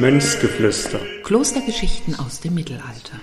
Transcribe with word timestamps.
Mönchsgeflüster. 0.00 0.98
Klostergeschichten 1.24 2.14
aus 2.14 2.40
dem 2.40 2.54
Mittelalter. 2.54 3.20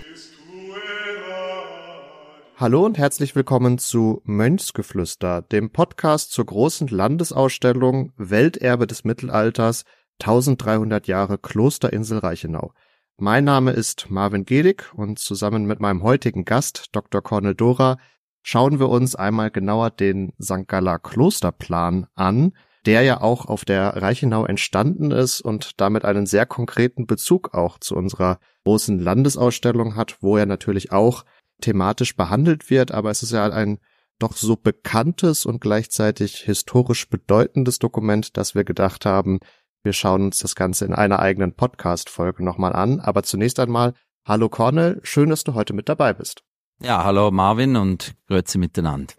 Hallo 2.56 2.86
und 2.86 2.98
herzlich 2.98 3.36
willkommen 3.36 3.78
zu 3.78 4.22
Mönchsgeflüster, 4.26 5.42
dem 5.42 5.72
Podcast 5.72 6.32
zur 6.32 6.46
großen 6.46 6.88
Landesausstellung 6.88 8.14
Welterbe 8.18 8.86
des 8.86 9.04
Mittelalters 9.04 9.86
1300 10.22 11.08
Jahre 11.08 11.38
Klosterinsel 11.38 12.20
Reichenau. 12.20 12.74
Mein 13.18 13.46
Name 13.46 13.72
ist 13.72 14.12
Marvin 14.12 14.46
Gedig 14.46 14.92
und 14.94 15.20
zusammen 15.20 15.66
mit 15.66 15.80
meinem 15.80 16.04
heutigen 16.04 16.46
Gast 16.46 16.90
Dr. 16.92 17.22
Cornel 17.22 17.56
Dora 17.56 17.98
schauen 18.48 18.80
wir 18.80 18.88
uns 18.88 19.14
einmal 19.14 19.52
genauer 19.52 19.90
den 19.90 20.32
St. 20.42 20.70
Galler 20.70 21.00
Klosterplan 21.00 22.08
an, 22.16 22.54
der 22.86 23.02
ja 23.02 23.20
auch 23.20 23.46
auf 23.46 23.66
der 23.66 24.02
Reichenau 24.02 24.46
entstanden 24.46 25.12
ist 25.12 25.42
und 25.42 25.82
damit 25.82 26.06
einen 26.06 26.26
sehr 26.26 26.46
konkreten 26.46 27.08
Bezug 27.08 27.54
auch 27.54 27.78
zu 27.78 27.98
unserer 27.98 28.40
großen 28.64 29.00
Landesausstellung 29.00 29.98
hat, 29.98 30.20
wo 30.22 30.38
er 30.38 30.46
natürlich 30.46 30.94
auch 30.94 31.26
thematisch 31.60 32.16
behandelt 32.16 32.70
wird, 32.70 32.94
aber 32.94 33.12
es 33.12 33.22
ist 33.22 33.34
ja 33.34 33.50
ein 33.50 33.80
doch 34.18 34.32
so 34.32 34.56
bekanntes 34.56 35.46
und 35.46 35.60
gleichzeitig 35.60 36.38
historisch 36.38 37.10
bedeutendes 37.10 37.80
Dokument, 37.80 38.38
dass 38.38 38.56
wir 38.56 38.64
gedacht 38.64 39.06
haben, 39.06 39.40
wir 39.84 39.92
schauen 39.92 40.24
uns 40.24 40.38
das 40.38 40.56
Ganze 40.56 40.86
in 40.86 40.94
einer 40.94 41.20
eigenen 41.20 41.54
Podcast-Folge 41.54 42.46
nochmal 42.46 42.74
an. 42.74 43.02
Aber 43.02 43.24
zunächst 43.24 43.60
einmal, 43.60 43.94
hallo 44.26 44.48
Cornel, 44.48 45.02
schön, 45.04 45.30
dass 45.30 45.44
du 45.44 45.54
heute 45.54 45.74
mit 45.74 45.90
dabei 45.90 46.14
bist. 46.14 46.47
Ja, 46.80 47.04
hallo 47.04 47.32
Marvin 47.32 47.76
und 47.76 48.14
Grüezi 48.28 48.60
miteinander. 48.60 49.14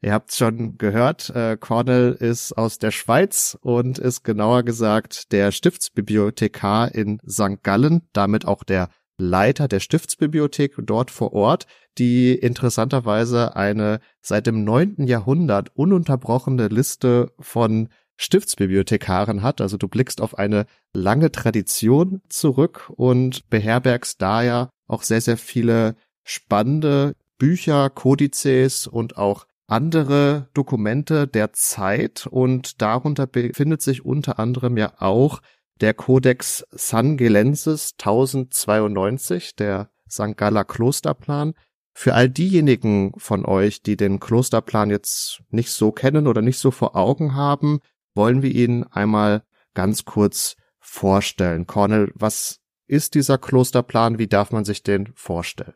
Ihr 0.00 0.12
habt 0.12 0.32
schon 0.32 0.78
gehört, 0.78 1.30
äh, 1.30 1.56
Cornel 1.58 2.12
ist 2.12 2.52
aus 2.52 2.78
der 2.78 2.92
Schweiz 2.92 3.58
und 3.60 3.98
ist 3.98 4.22
genauer 4.22 4.62
gesagt 4.62 5.32
der 5.32 5.50
Stiftsbibliothekar 5.50 6.94
in 6.94 7.18
St. 7.28 7.62
Gallen, 7.64 8.02
damit 8.12 8.46
auch 8.46 8.62
der 8.62 8.90
Leiter 9.18 9.66
der 9.66 9.80
Stiftsbibliothek 9.80 10.76
dort 10.78 11.10
vor 11.10 11.32
Ort, 11.32 11.66
die 11.98 12.32
interessanterweise 12.32 13.56
eine 13.56 14.00
seit 14.22 14.46
dem 14.46 14.62
neunten 14.62 15.06
Jahrhundert 15.06 15.74
ununterbrochene 15.74 16.68
Liste 16.68 17.32
von 17.40 17.88
Stiftsbibliothekaren 18.16 19.42
hat. 19.42 19.60
Also 19.60 19.76
du 19.76 19.88
blickst 19.88 20.20
auf 20.20 20.38
eine 20.38 20.66
lange 20.94 21.32
Tradition 21.32 22.22
zurück 22.28 22.90
und 22.96 23.50
beherbergst 23.50 24.22
da 24.22 24.42
ja 24.42 24.70
auch 24.86 25.02
sehr, 25.02 25.20
sehr 25.20 25.36
viele 25.36 25.96
spannende 26.30 27.16
Bücher, 27.38 27.90
Kodizes 27.90 28.86
und 28.86 29.16
auch 29.16 29.46
andere 29.66 30.48
Dokumente 30.54 31.26
der 31.26 31.52
Zeit 31.52 32.26
und 32.26 32.80
darunter 32.82 33.26
befindet 33.26 33.82
sich 33.82 34.04
unter 34.04 34.38
anderem 34.38 34.76
ja 34.76 34.92
auch 34.98 35.40
der 35.80 35.94
Codex 35.94 36.66
San 36.70 37.16
Gelensis 37.16 37.94
1092, 37.98 39.56
der 39.56 39.90
St. 40.08 40.36
Galler 40.36 40.64
Klosterplan. 40.64 41.54
Für 41.94 42.14
all 42.14 42.28
diejenigen 42.28 43.12
von 43.16 43.44
euch, 43.44 43.82
die 43.82 43.96
den 43.96 44.20
Klosterplan 44.20 44.90
jetzt 44.90 45.42
nicht 45.50 45.70
so 45.70 45.90
kennen 45.90 46.26
oder 46.26 46.42
nicht 46.42 46.58
so 46.58 46.70
vor 46.70 46.94
Augen 46.94 47.34
haben, 47.34 47.80
wollen 48.14 48.42
wir 48.42 48.50
ihn 48.50 48.84
einmal 48.84 49.42
ganz 49.74 50.04
kurz 50.04 50.56
vorstellen. 50.78 51.66
Cornel, 51.66 52.12
was 52.14 52.60
ist 52.86 53.14
dieser 53.14 53.38
Klosterplan? 53.38 54.18
Wie 54.18 54.28
darf 54.28 54.52
man 54.52 54.64
sich 54.64 54.82
den 54.82 55.10
vorstellen? 55.14 55.74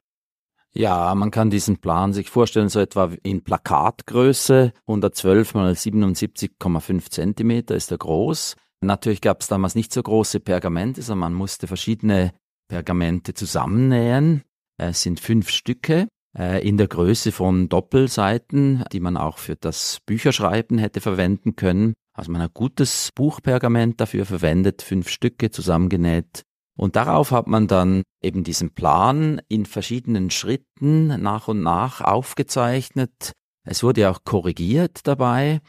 Ja, 0.76 1.14
man 1.14 1.30
kann 1.30 1.50
diesen 1.50 1.78
Plan 1.78 2.12
sich 2.12 2.30
vorstellen, 2.30 2.68
so 2.68 2.80
etwa 2.80 3.12
in 3.22 3.44
Plakatgröße, 3.44 4.72
112 4.88 5.54
mal 5.54 5.72
77,5 5.72 7.10
Zentimeter 7.10 7.76
ist 7.76 7.92
er 7.92 7.98
groß. 7.98 8.56
Natürlich 8.80 9.20
gab 9.20 9.40
es 9.40 9.46
damals 9.46 9.76
nicht 9.76 9.92
so 9.92 10.02
große 10.02 10.40
Pergamente, 10.40 11.00
sondern 11.00 11.30
man 11.30 11.34
musste 11.34 11.68
verschiedene 11.68 12.32
Pergamente 12.68 13.34
zusammennähen. 13.34 14.42
Es 14.76 15.02
sind 15.02 15.20
fünf 15.20 15.48
Stücke 15.50 16.08
äh, 16.36 16.66
in 16.66 16.76
der 16.76 16.88
Größe 16.88 17.30
von 17.30 17.68
Doppelseiten, 17.68 18.84
die 18.92 19.00
man 19.00 19.16
auch 19.16 19.38
für 19.38 19.54
das 19.54 19.98
Bücherschreiben 20.06 20.78
hätte 20.78 21.00
verwenden 21.00 21.54
können. 21.54 21.94
Also 22.14 22.32
man 22.32 22.42
hat 22.42 22.52
gutes 22.52 23.10
Buchpergament 23.14 24.00
dafür 24.00 24.26
verwendet, 24.26 24.82
fünf 24.82 25.08
Stücke 25.08 25.50
zusammengenäht 25.50 26.42
und 26.76 26.96
darauf 26.96 27.30
hat 27.30 27.46
man 27.46 27.66
dann 27.66 28.02
eben 28.20 28.44
diesen 28.44 28.74
Plan 28.74 29.40
in 29.48 29.66
verschiedenen 29.66 30.30
Schritten 30.30 31.06
nach 31.22 31.48
und 31.48 31.62
nach 31.62 32.00
aufgezeichnet. 32.00 33.32
Es 33.64 33.82
wurde 33.82 34.10
auch 34.10 34.24
korrigiert 34.24 35.06
dabei. 35.06 35.60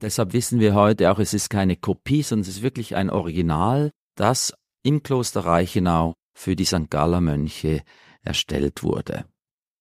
Deshalb 0.00 0.32
wissen 0.32 0.60
wir 0.60 0.74
heute 0.74 1.10
auch, 1.10 1.18
es 1.18 1.34
ist 1.34 1.50
keine 1.50 1.76
Kopie, 1.76 2.22
sondern 2.22 2.42
es 2.42 2.56
ist 2.56 2.62
wirklich 2.62 2.96
ein 2.96 3.10
Original, 3.10 3.90
das 4.16 4.54
im 4.82 5.02
Kloster 5.02 5.44
Reichenau 5.44 6.14
für 6.34 6.56
die 6.56 6.64
St. 6.64 6.90
Galler 6.90 7.20
Mönche 7.20 7.82
erstellt 8.22 8.82
wurde. 8.82 9.24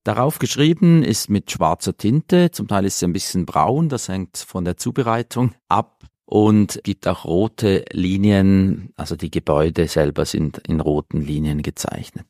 Darauf 0.03 0.39
geschrieben 0.39 1.03
ist 1.03 1.29
mit 1.29 1.51
schwarzer 1.51 1.95
Tinte, 1.95 2.49
zum 2.51 2.67
Teil 2.67 2.85
ist 2.85 2.99
sie 2.99 3.05
ein 3.05 3.13
bisschen 3.13 3.45
braun, 3.45 3.87
das 3.87 4.09
hängt 4.09 4.37
von 4.37 4.65
der 4.65 4.77
Zubereitung 4.77 5.53
ab 5.67 6.00
und 6.31 6.79
gibt 6.85 7.09
auch 7.09 7.25
rote 7.25 7.83
Linien, 7.91 8.93
also 8.95 9.17
die 9.17 9.29
Gebäude 9.29 9.89
selber 9.89 10.23
sind 10.23 10.59
in 10.59 10.79
roten 10.79 11.21
Linien 11.21 11.61
gezeichnet. 11.61 12.25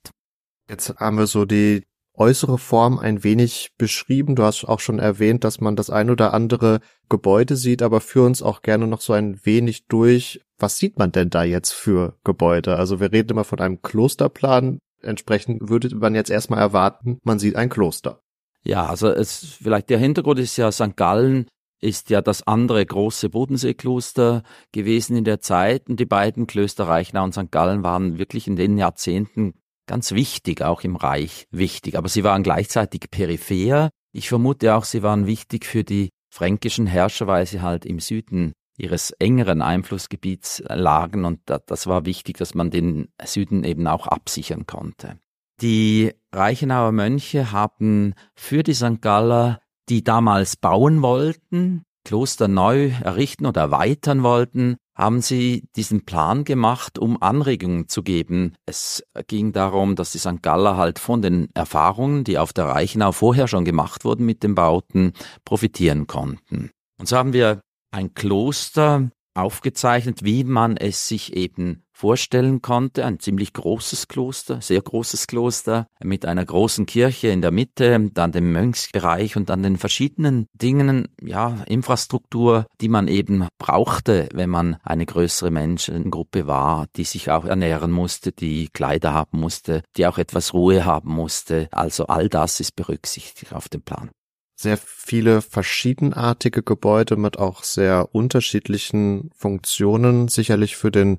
Jetzt 0.68 0.96
haben 0.98 1.20
wir 1.20 1.28
so 1.28 1.46
die 1.46 1.84
äußere 2.16 2.58
Form 2.58 2.98
ein 2.98 3.24
wenig 3.24 3.74
beschrieben. 3.78 4.36
Du 4.36 4.42
hast 4.42 4.64
auch 4.64 4.80
schon 4.80 4.98
erwähnt, 4.98 5.44
dass 5.44 5.62
man 5.62 5.76
das 5.76 5.92
ein 5.92 6.10
oder 6.10 6.34
andere 6.34 6.80
Gebäude 7.10 7.56
sieht, 7.56 7.84
aber 7.84 8.02
führ 8.02 8.26
uns 8.26 8.42
auch 8.42 8.64
gerne 8.64 8.88
noch 8.88 9.02
so 9.02 9.14
ein 9.14 9.40
wenig 9.46 9.86
durch. 9.86 10.42
Was 10.58 10.80
sieht 10.80 10.98
man 10.98 11.12
denn 11.12 11.30
da 11.30 11.44
jetzt 11.44 11.72
für 11.72 12.18
Gebäude? 12.24 12.78
Also 12.78 13.00
wir 13.00 13.12
reden 13.12 13.30
immer 13.30 13.44
von 13.44 13.60
einem 13.60 13.84
Klosterplan. 13.84 14.80
Entsprechend 15.04 15.70
würde 15.70 15.96
man 15.96 16.16
jetzt 16.16 16.32
erstmal 16.32 16.60
erwarten, 16.60 17.20
man 17.24 17.38
sieht 17.38 17.56
ein 17.56 17.70
Kloster. 17.70 18.24
Ja, 18.64 18.88
also 18.88 19.10
es, 19.10 19.58
vielleicht 19.62 19.92
der 19.92 20.00
Hintergrund 20.00 20.40
ist 20.40 20.58
ja 20.58 20.72
St. 20.72 20.96
Gallen 20.96 21.46
ist 21.82 22.10
ja 22.12 22.22
das 22.22 22.46
andere 22.48 22.86
große 22.86 23.30
Bodenseekloster 23.30 24.44
gewesen 24.72 25.18
in 25.18 25.24
der 25.24 25.42
Zeit 25.42 25.90
und 25.90 26.00
die 26.00 26.06
beiden 26.06 26.48
Klöster 26.48 26.88
Reichenau 26.88 27.24
und 27.24 27.34
St. 27.34 27.52
Gallen 27.52 27.84
waren 27.84 28.20
wirklich 28.20 28.48
in 28.48 28.56
den 28.56 28.78
Jahrzehnten 28.78 29.56
ganz 29.88 30.12
wichtig, 30.12 30.62
auch 30.62 30.84
im 30.84 30.96
Reich 30.96 31.48
wichtig, 31.52 31.98
aber 31.98 32.08
sie 32.08 32.24
waren 32.24 32.44
gleichzeitig 32.44 33.10
peripher. 33.10 33.90
Ich 34.14 34.30
vermute 34.30 34.76
auch, 34.76 34.86
sie 34.86 35.04
waren 35.04 35.26
wichtig 35.26 35.66
für 35.66 35.84
die 35.84 36.10
fränkischen 36.30 36.88
Herrscher, 36.88 37.28
weil 37.28 37.46
sie 37.46 37.62
halt 37.62 37.86
im 37.86 38.00
Süden 38.00 38.54
ihres 38.78 39.12
engeren 39.12 39.62
Einflussgebiets 39.62 40.64
lagen 40.68 41.26
und 41.26 41.40
das 41.46 41.88
war 41.88 42.06
wichtig, 42.06 42.38
dass 42.38 42.54
man 42.54 42.72
den 42.72 43.10
Süden 43.24 43.64
eben 43.64 43.88
auch 43.88 44.08
absichern 44.08 44.66
konnte. 44.66 45.20
Die 45.62 46.14
Reichenauer 46.32 46.92
Mönche 46.92 47.52
haben 47.52 48.14
für 48.34 48.64
die 48.64 48.74
St. 48.74 49.02
Galler 49.02 49.62
die 49.92 50.04
damals 50.06 50.56
bauen 50.56 51.02
wollten, 51.02 51.84
Kloster 52.06 52.48
neu 52.48 52.92
errichten 53.04 53.46
oder 53.46 53.62
erweitern 53.62 54.24
wollten, 54.24 54.78
haben 54.96 55.22
sie 55.22 55.68
diesen 55.76 56.06
Plan 56.06 56.46
gemacht, 56.46 56.98
um 56.98 57.22
Anregungen 57.22 57.90
zu 57.90 58.02
geben. 58.02 58.56
Es 58.66 59.04
ging 59.28 59.52
darum, 59.52 59.96
dass 59.96 60.14
die 60.14 60.18
St. 60.18 60.42
Galler 60.42 60.78
halt 60.78 60.98
von 60.98 61.22
den 61.22 61.50
Erfahrungen, 61.54 62.24
die 62.24 62.38
auf 62.38 62.54
der 62.54 62.68
Reichenau 62.68 63.12
vorher 63.12 63.50
schon 63.50 63.66
gemacht 63.66 64.06
wurden 64.06 64.26
mit 64.26 64.44
den 64.44 64.56
Bauten, 64.56 65.12
profitieren 65.44 66.08
konnten. 66.08 66.72
Und 66.98 67.08
so 67.08 67.18
haben 67.18 67.34
wir 67.34 67.60
ein 67.92 68.14
Kloster 68.14 69.10
aufgezeichnet, 69.34 70.24
wie 70.24 70.46
man 70.46 70.78
es 70.78 71.08
sich 71.08 71.34
eben 71.36 71.84
vorstellen 72.02 72.64
konnte. 72.64 73.06
Ein 73.06 73.20
ziemlich 73.20 73.54
großes 73.54 74.08
Kloster, 74.08 74.60
sehr 74.60 74.82
großes 74.82 75.28
Kloster 75.28 75.86
mit 76.04 76.26
einer 76.26 76.44
großen 76.44 76.88
Kirche 76.88 77.28
in 77.28 77.44
der 77.44 77.52
Mitte, 77.52 78.10
dann 78.12 78.32
dem 78.32 78.52
Mönchsbereich 78.52 79.38
und 79.38 79.50
dann 79.50 79.62
den 79.62 79.78
verschiedenen 79.78 80.48
Dingen, 80.54 81.10
ja, 81.22 81.64
Infrastruktur, 81.68 82.66
die 82.82 82.90
man 82.90 83.08
eben 83.08 83.48
brauchte, 83.60 84.30
wenn 84.34 84.50
man 84.50 84.78
eine 84.84 85.06
größere 85.06 85.52
Menschengruppe 85.52 86.48
war, 86.48 86.88
die 86.96 87.04
sich 87.04 87.30
auch 87.30 87.46
ernähren 87.46 87.92
musste, 87.92 88.32
die 88.32 88.70
Kleider 88.70 89.14
haben 89.14 89.40
musste, 89.40 89.84
die 89.96 90.08
auch 90.08 90.18
etwas 90.18 90.56
Ruhe 90.56 90.86
haben 90.86 91.12
musste. 91.12 91.70
Also 91.72 92.08
all 92.08 92.30
das 92.30 92.60
ist 92.60 92.76
berücksichtigt 92.76 93.54
auf 93.54 93.70
dem 93.70 93.84
Plan 93.84 94.10
sehr 94.56 94.78
viele 94.78 95.42
verschiedenartige 95.42 96.62
Gebäude 96.62 97.16
mit 97.16 97.40
auch 97.40 97.64
sehr 97.64 98.10
unterschiedlichen 98.14 99.32
Funktionen, 99.36 100.28
sicherlich 100.28 100.76
für 100.76 100.92
den 100.92 101.18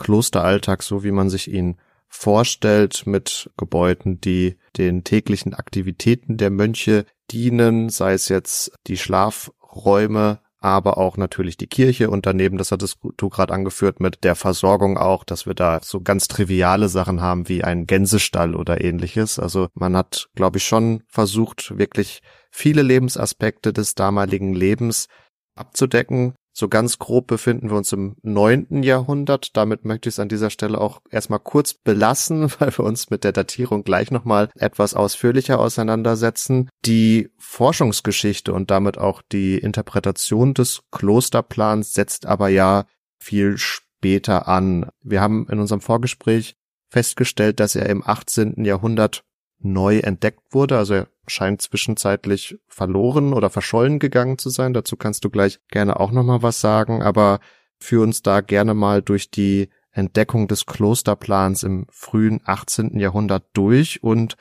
Klosteralltag, 0.00 0.82
so 0.82 1.04
wie 1.04 1.12
man 1.12 1.30
sich 1.30 1.50
ihn 1.50 1.76
vorstellt, 2.08 3.06
mit 3.06 3.50
Gebäuden, 3.56 4.20
die 4.20 4.56
den 4.76 5.04
täglichen 5.04 5.54
Aktivitäten 5.54 6.36
der 6.36 6.50
Mönche 6.50 7.04
dienen, 7.30 7.88
sei 7.88 8.14
es 8.14 8.28
jetzt 8.28 8.72
die 8.88 8.96
Schlafräume, 8.96 10.40
aber 10.58 10.98
auch 10.98 11.16
natürlich 11.16 11.56
die 11.56 11.66
Kirche 11.66 12.10
und 12.10 12.26
daneben, 12.26 12.58
das 12.58 12.72
hattest 12.72 12.98
du 13.16 13.28
gerade 13.28 13.54
angeführt, 13.54 14.00
mit 14.00 14.24
der 14.24 14.34
Versorgung 14.34 14.98
auch, 14.98 15.24
dass 15.24 15.46
wir 15.46 15.54
da 15.54 15.80
so 15.82 16.00
ganz 16.00 16.28
triviale 16.28 16.88
Sachen 16.88 17.20
haben 17.20 17.48
wie 17.48 17.64
ein 17.64 17.86
Gänsestall 17.86 18.54
oder 18.54 18.82
ähnliches. 18.82 19.38
Also 19.38 19.68
man 19.74 19.96
hat, 19.96 20.28
glaube 20.34 20.58
ich, 20.58 20.64
schon 20.64 21.02
versucht, 21.06 21.78
wirklich 21.78 22.20
viele 22.50 22.82
Lebensaspekte 22.82 23.72
des 23.72 23.94
damaligen 23.94 24.52
Lebens 24.52 25.06
abzudecken. 25.54 26.34
So 26.52 26.68
ganz 26.68 26.98
grob 26.98 27.26
befinden 27.26 27.70
wir 27.70 27.76
uns 27.76 27.92
im 27.92 28.16
neunten 28.22 28.82
Jahrhundert. 28.82 29.56
Damit 29.56 29.84
möchte 29.84 30.08
ich 30.08 30.16
es 30.16 30.18
an 30.18 30.28
dieser 30.28 30.50
Stelle 30.50 30.80
auch 30.80 31.00
erstmal 31.10 31.38
kurz 31.38 31.74
belassen, 31.74 32.50
weil 32.58 32.76
wir 32.76 32.84
uns 32.84 33.10
mit 33.10 33.24
der 33.24 33.32
Datierung 33.32 33.84
gleich 33.84 34.10
nochmal 34.10 34.50
etwas 34.56 34.94
ausführlicher 34.94 35.58
auseinandersetzen. 35.58 36.68
Die 36.84 37.30
Forschungsgeschichte 37.38 38.52
und 38.52 38.70
damit 38.70 38.98
auch 38.98 39.22
die 39.22 39.58
Interpretation 39.58 40.54
des 40.54 40.82
Klosterplans 40.90 41.92
setzt 41.92 42.26
aber 42.26 42.48
ja 42.48 42.86
viel 43.18 43.58
später 43.58 44.48
an. 44.48 44.90
Wir 45.02 45.20
haben 45.20 45.46
in 45.48 45.60
unserem 45.60 45.80
Vorgespräch 45.80 46.56
festgestellt, 46.90 47.60
dass 47.60 47.76
er 47.76 47.88
im 47.88 48.02
18. 48.04 48.64
Jahrhundert 48.64 49.22
neu 49.60 49.98
entdeckt 49.98 50.42
wurde. 50.50 50.78
Also 50.78 50.94
er 50.94 51.08
scheint 51.26 51.62
zwischenzeitlich 51.62 52.58
verloren 52.66 53.32
oder 53.32 53.50
verschollen 53.50 53.98
gegangen 53.98 54.38
zu 54.38 54.50
sein. 54.50 54.72
Dazu 54.72 54.96
kannst 54.96 55.24
du 55.24 55.30
gleich 55.30 55.60
gerne 55.68 56.00
auch 56.00 56.10
nochmal 56.10 56.42
was 56.42 56.60
sagen, 56.60 57.02
aber 57.02 57.40
führ 57.78 58.02
uns 58.02 58.22
da 58.22 58.40
gerne 58.40 58.74
mal 58.74 59.02
durch 59.02 59.30
die 59.30 59.68
Entdeckung 59.92 60.48
des 60.48 60.66
Klosterplans 60.66 61.62
im 61.62 61.86
frühen 61.90 62.40
18. 62.44 62.98
Jahrhundert 62.98 63.44
durch 63.54 64.02
und 64.02 64.36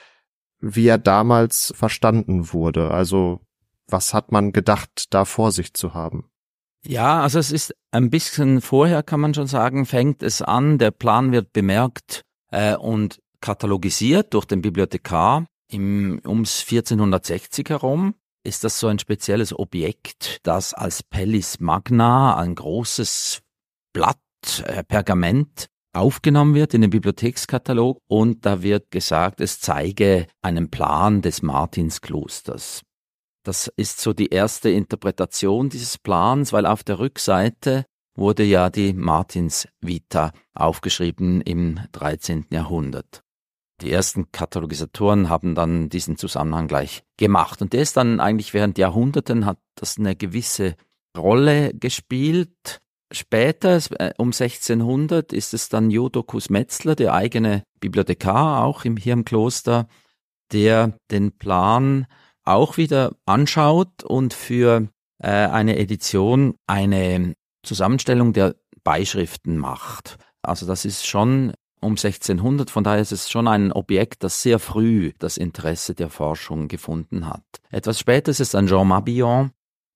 wie 0.60 0.88
er 0.88 0.98
damals 0.98 1.74
verstanden 1.76 2.54
wurde. 2.54 2.92
Also 2.92 3.40
was 3.88 4.14
hat 4.14 4.32
man 4.32 4.52
gedacht, 4.52 5.06
da 5.10 5.26
vor 5.26 5.52
sich 5.52 5.74
zu 5.74 5.94
haben? 5.94 6.30
Ja, 6.86 7.22
also 7.22 7.40
es 7.40 7.52
ist 7.52 7.76
ein 7.92 8.10
bisschen 8.10 8.62
vorher, 8.62 9.04
kann 9.04 9.20
man 9.20 9.34
schon 9.34 9.48
sagen, 9.48 9.86
fängt 9.86 10.24
es 10.24 10.42
an, 10.42 10.78
der 10.78 10.92
Plan 10.92 11.32
wird 11.32 11.52
bemerkt 11.52 12.24
äh, 12.52 12.76
und 12.76 13.20
katalogisiert 13.42 14.34
durch 14.34 14.46
den 14.46 14.62
Bibliothekar 14.62 15.46
im, 15.72 16.22
ums 16.26 16.62
1460 16.62 17.70
herum. 17.70 18.16
Ist 18.44 18.64
das 18.64 18.80
so 18.80 18.88
ein 18.88 19.00
spezielles 19.00 19.58
Objekt, 19.58 20.40
das 20.44 20.74
als 20.74 21.04
Pellis 21.04 21.60
Magna, 21.60 22.38
ein 22.38 22.56
großes 22.56 23.42
Blatt, 23.94 24.18
äh, 24.66 24.84
Pergament, 24.84 25.68
aufgenommen 25.94 26.56
wird 26.56 26.74
in 26.74 26.82
den 26.82 26.92
Bibliothekskatalog 26.92 28.00
und 28.08 28.46
da 28.46 28.62
wird 28.62 28.92
gesagt, 28.92 29.42
es 29.42 29.60
zeige 29.60 30.28
einen 30.42 30.70
Plan 30.70 31.22
des 31.22 31.42
Martinsklosters. 31.42 32.84
Das 33.44 33.72
ist 33.76 34.00
so 34.00 34.14
die 34.14 34.28
erste 34.28 34.70
Interpretation 34.70 35.70
dieses 35.70 35.98
Plans, 35.98 36.54
weil 36.54 36.66
auf 36.66 36.84
der 36.84 37.00
Rückseite 37.00 37.86
wurde 38.16 38.44
ja 38.44 38.70
die 38.70 38.94
Martins 38.94 39.68
Vita 39.82 40.32
aufgeschrieben 40.54 41.42
im 41.42 41.80
13. 41.94 42.48
Jahrhundert. 42.52 43.24
Die 43.82 43.92
ersten 43.92 44.32
Katalogisatoren 44.32 45.30
haben 45.30 45.56
dann 45.56 45.90
diesen 45.90 46.18
Zusammenhang 46.18 46.68
gleich 46.68 47.04
gemacht. 47.18 47.62
Und 47.62 47.74
der 47.74 47.82
ist 47.82 47.98
dann 47.98 48.20
eigentlich 48.20 48.54
während 48.54 48.78
Jahrhunderten 48.78 49.46
hat 49.46 49.60
das 49.76 49.98
eine 49.98 50.16
gewisse 50.16 50.76
Rolle 51.18 51.74
gespielt. 51.74 52.80
Später, 53.12 53.80
äh, 54.00 54.14
um 54.18 54.28
1600, 54.28 55.34
ist 55.34 55.54
es 55.54 55.70
dann 55.70 55.90
Jodokus 55.90 56.50
Metzler, 56.50 56.96
der 56.96 57.14
eigene 57.14 57.64
Bibliothekar, 57.80 58.64
auch 58.64 58.86
im, 58.86 58.98
hier 58.98 59.14
im 59.14 59.26
Kloster, 59.26 59.88
der 60.52 60.94
den 61.10 61.32
Plan 61.32 62.06
auch 62.44 62.78
wieder 62.78 63.16
anschaut 63.26 64.04
und 64.04 64.34
für 64.34 64.90
äh, 65.20 65.30
eine 65.30 65.78
Edition 65.78 66.56
eine 66.68 67.34
Zusammenstellung 67.64 68.34
der 68.34 68.56
Beischriften 68.84 69.58
macht. 69.58 70.18
Also 70.42 70.66
das 70.66 70.86
ist 70.86 71.06
schon 71.06 71.54
um 71.82 71.92
1600, 71.92 72.70
von 72.70 72.84
daher 72.84 73.02
ist 73.02 73.12
es 73.12 73.30
schon 73.30 73.48
ein 73.48 73.72
Objekt, 73.72 74.24
das 74.24 74.42
sehr 74.42 74.60
früh 74.60 75.14
das 75.20 75.38
Interesse 75.38 75.96
der 75.96 76.10
Forschung 76.10 76.68
gefunden 76.68 77.28
hat. 77.28 77.44
Etwas 77.70 78.00
später 78.00 78.32
ist 78.32 78.40
es 78.40 78.52
dann 78.52 78.68
Jean 78.68 78.88
Mabillon, 78.88 79.52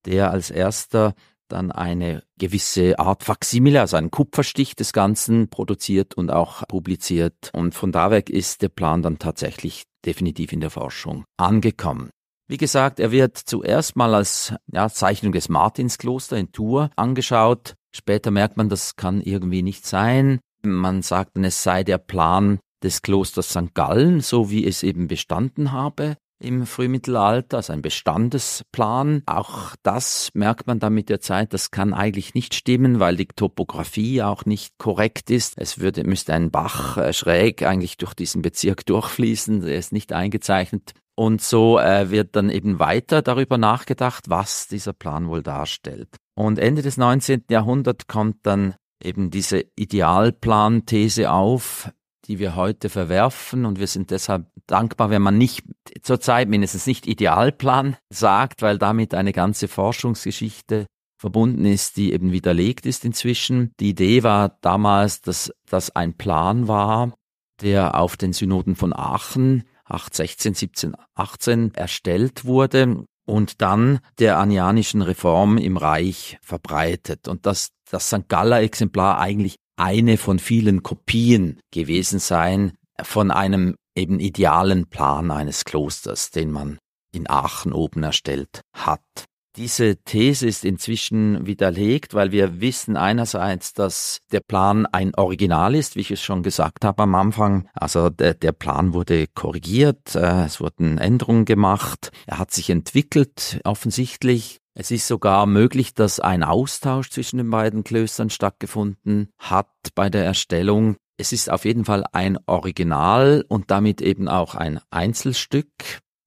der 0.05 0.31
als 0.31 0.49
erster 0.49 1.13
dann 1.47 1.71
eine 1.71 2.23
gewisse 2.37 2.97
Art 2.99 3.23
Faksimile, 3.23 3.81
also 3.81 3.97
einen 3.97 4.11
Kupferstich 4.11 4.75
des 4.75 4.93
Ganzen 4.93 5.49
produziert 5.49 6.15
und 6.15 6.31
auch 6.31 6.67
publiziert. 6.67 7.51
Und 7.53 7.75
von 7.75 7.91
da 7.91 8.11
weg 8.11 8.29
ist 8.29 8.61
der 8.61 8.69
Plan 8.69 9.01
dann 9.01 9.19
tatsächlich 9.19 9.83
definitiv 10.05 10.51
in 10.51 10.61
der 10.61 10.71
Forschung 10.71 11.25
angekommen. 11.37 12.09
Wie 12.47 12.57
gesagt, 12.57 12.99
er 12.99 13.11
wird 13.11 13.37
zuerst 13.37 13.95
mal 13.95 14.13
als 14.13 14.53
ja, 14.71 14.89
Zeichnung 14.89 15.31
des 15.31 15.47
Martinskloster 15.47 16.37
in 16.37 16.51
Tours 16.51 16.89
angeschaut. 16.95 17.75
Später 17.95 18.31
merkt 18.31 18.57
man, 18.57 18.69
das 18.69 18.95
kann 18.95 19.21
irgendwie 19.21 19.61
nicht 19.61 19.85
sein. 19.85 20.39
Man 20.65 21.01
sagt 21.01 21.37
es 21.37 21.63
sei 21.63 21.83
der 21.83 21.97
Plan 21.97 22.59
des 22.83 23.01
Klosters 23.01 23.49
St. 23.49 23.73
Gallen, 23.73 24.21
so 24.21 24.49
wie 24.49 24.65
es 24.65 24.83
eben 24.83 25.07
bestanden 25.07 25.71
habe 25.71 26.15
im 26.43 26.65
Frühmittelalter, 26.65 27.57
also 27.57 27.73
ein 27.73 27.81
Bestandesplan. 27.81 29.23
Auch 29.25 29.75
das 29.81 30.29
merkt 30.33 30.67
man 30.67 30.79
dann 30.79 30.93
mit 30.93 31.09
der 31.09 31.21
Zeit, 31.21 31.53
das 31.53 31.71
kann 31.71 31.93
eigentlich 31.93 32.33
nicht 32.33 32.53
stimmen, 32.53 32.99
weil 32.99 33.15
die 33.15 33.27
Topografie 33.27 34.21
auch 34.21 34.45
nicht 34.45 34.77
korrekt 34.77 35.29
ist. 35.29 35.53
Es 35.57 35.79
würde, 35.79 36.03
müsste 36.03 36.33
ein 36.33 36.51
Bach 36.51 36.97
äh, 36.97 37.13
schräg 37.13 37.63
eigentlich 37.63 37.97
durch 37.97 38.13
diesen 38.13 38.41
Bezirk 38.41 38.85
durchfließen, 38.85 39.61
der 39.61 39.77
ist 39.77 39.93
nicht 39.93 40.11
eingezeichnet. 40.11 40.93
Und 41.15 41.41
so 41.41 41.79
äh, 41.79 42.09
wird 42.09 42.35
dann 42.35 42.49
eben 42.49 42.79
weiter 42.79 43.21
darüber 43.21 43.57
nachgedacht, 43.57 44.29
was 44.29 44.67
dieser 44.67 44.93
Plan 44.93 45.27
wohl 45.27 45.43
darstellt. 45.43 46.09
Und 46.35 46.57
Ende 46.57 46.81
des 46.81 46.97
19. 46.97 47.45
Jahrhunderts 47.49 48.07
kommt 48.07 48.37
dann 48.43 48.75
eben 49.03 49.29
diese 49.29 49.65
Idealplan-These 49.75 51.31
auf, 51.31 51.91
die 52.25 52.39
wir 52.39 52.55
heute 52.55 52.89
verwerfen 52.89 53.65
und 53.65 53.79
wir 53.79 53.87
sind 53.87 54.11
deshalb 54.11 54.47
dankbar, 54.65 55.09
wenn 55.09 55.21
man 55.21 55.37
nicht 55.37 55.65
zurzeit 56.01 56.47
mindestens 56.47 56.87
nicht 56.87 57.05
Idealplan 57.05 57.97
sagt, 58.09 58.61
weil 58.61 58.77
damit 58.77 59.13
eine 59.13 59.33
ganze 59.33 59.67
Forschungsgeschichte 59.67 60.85
verbunden 61.17 61.65
ist, 61.65 61.97
die 61.97 62.13
eben 62.13 62.31
widerlegt 62.31 62.85
ist 62.85 63.05
inzwischen. 63.05 63.71
Die 63.79 63.89
Idee 63.89 64.23
war 64.23 64.57
damals, 64.61 65.21
dass 65.21 65.53
das 65.69 65.95
ein 65.95 66.15
Plan 66.15 66.67
war, 66.67 67.13
der 67.61 67.99
auf 67.99 68.17
den 68.17 68.33
Synoden 68.33 68.75
von 68.75 68.93
Aachen 68.93 69.63
816, 69.85 70.53
17, 70.53 70.95
18 71.15 71.75
erstellt 71.75 72.45
wurde 72.45 73.05
und 73.25 73.61
dann 73.61 73.99
der 74.19 74.37
anianischen 74.37 75.01
Reform 75.01 75.57
im 75.57 75.77
Reich 75.77 76.37
verbreitet 76.41 77.27
und 77.27 77.45
dass 77.45 77.69
das 77.93 78.07
St. 78.07 78.27
Galler 78.27 78.61
Exemplar 78.61 79.19
eigentlich 79.19 79.55
eine 79.77 80.17
von 80.17 80.39
vielen 80.39 80.83
Kopien 80.83 81.59
gewesen 81.71 82.19
sein 82.19 82.73
von 83.01 83.31
einem 83.31 83.75
eben 83.95 84.19
idealen 84.19 84.87
Plan 84.87 85.31
eines 85.31 85.65
Klosters, 85.65 86.31
den 86.31 86.51
man 86.51 86.77
in 87.11 87.29
Aachen 87.29 87.73
oben 87.73 88.03
erstellt 88.03 88.61
hat. 88.73 89.01
Diese 89.55 89.97
These 89.97 90.47
ist 90.47 90.65
inzwischen 90.65 91.45
widerlegt, 91.45 92.15
weil 92.15 92.31
wir 92.31 92.59
wissen 92.59 92.97
einerseits, 92.97 93.73
dass 93.73 94.17
der 94.31 94.39
Plan 94.39 94.87
ein 94.87 95.13
Original 95.13 95.75
ist, 95.75 95.95
wie 95.95 95.99
ich 95.99 96.09
es 96.09 96.23
schon 96.23 96.41
gesagt 96.41 96.83
habe 96.83 97.03
am 97.03 97.13
Anfang. 97.13 97.69
Also 97.75 98.09
der, 98.09 98.33
der 98.33 98.51
Plan 98.51 98.95
wurde 98.95 99.27
korrigiert, 99.35 100.15
äh, 100.15 100.45
es 100.45 100.59
wurden 100.59 100.97
Änderungen 100.97 101.45
gemacht, 101.45 102.09
er 102.25 102.39
hat 102.39 102.49
sich 102.49 102.71
entwickelt 102.71 103.59
offensichtlich. 103.63 104.57
Es 104.75 104.89
ist 104.89 105.07
sogar 105.07 105.45
möglich, 105.45 105.93
dass 105.93 106.19
ein 106.19 106.43
Austausch 106.43 107.11
zwischen 107.11 107.37
den 107.37 107.49
beiden 107.49 107.83
Klöstern 107.83 108.31
stattgefunden 108.31 109.29
hat 109.37 109.69
bei 109.93 110.09
der 110.09 110.25
Erstellung. 110.25 110.95
Es 111.17 111.31
ist 111.31 111.51
auf 111.51 111.65
jeden 111.65 111.85
Fall 111.85 112.03
ein 112.11 112.39
Original 112.47 113.45
und 113.47 113.69
damit 113.69 114.01
eben 114.01 114.27
auch 114.27 114.55
ein 114.55 114.79
Einzelstück 114.89 115.67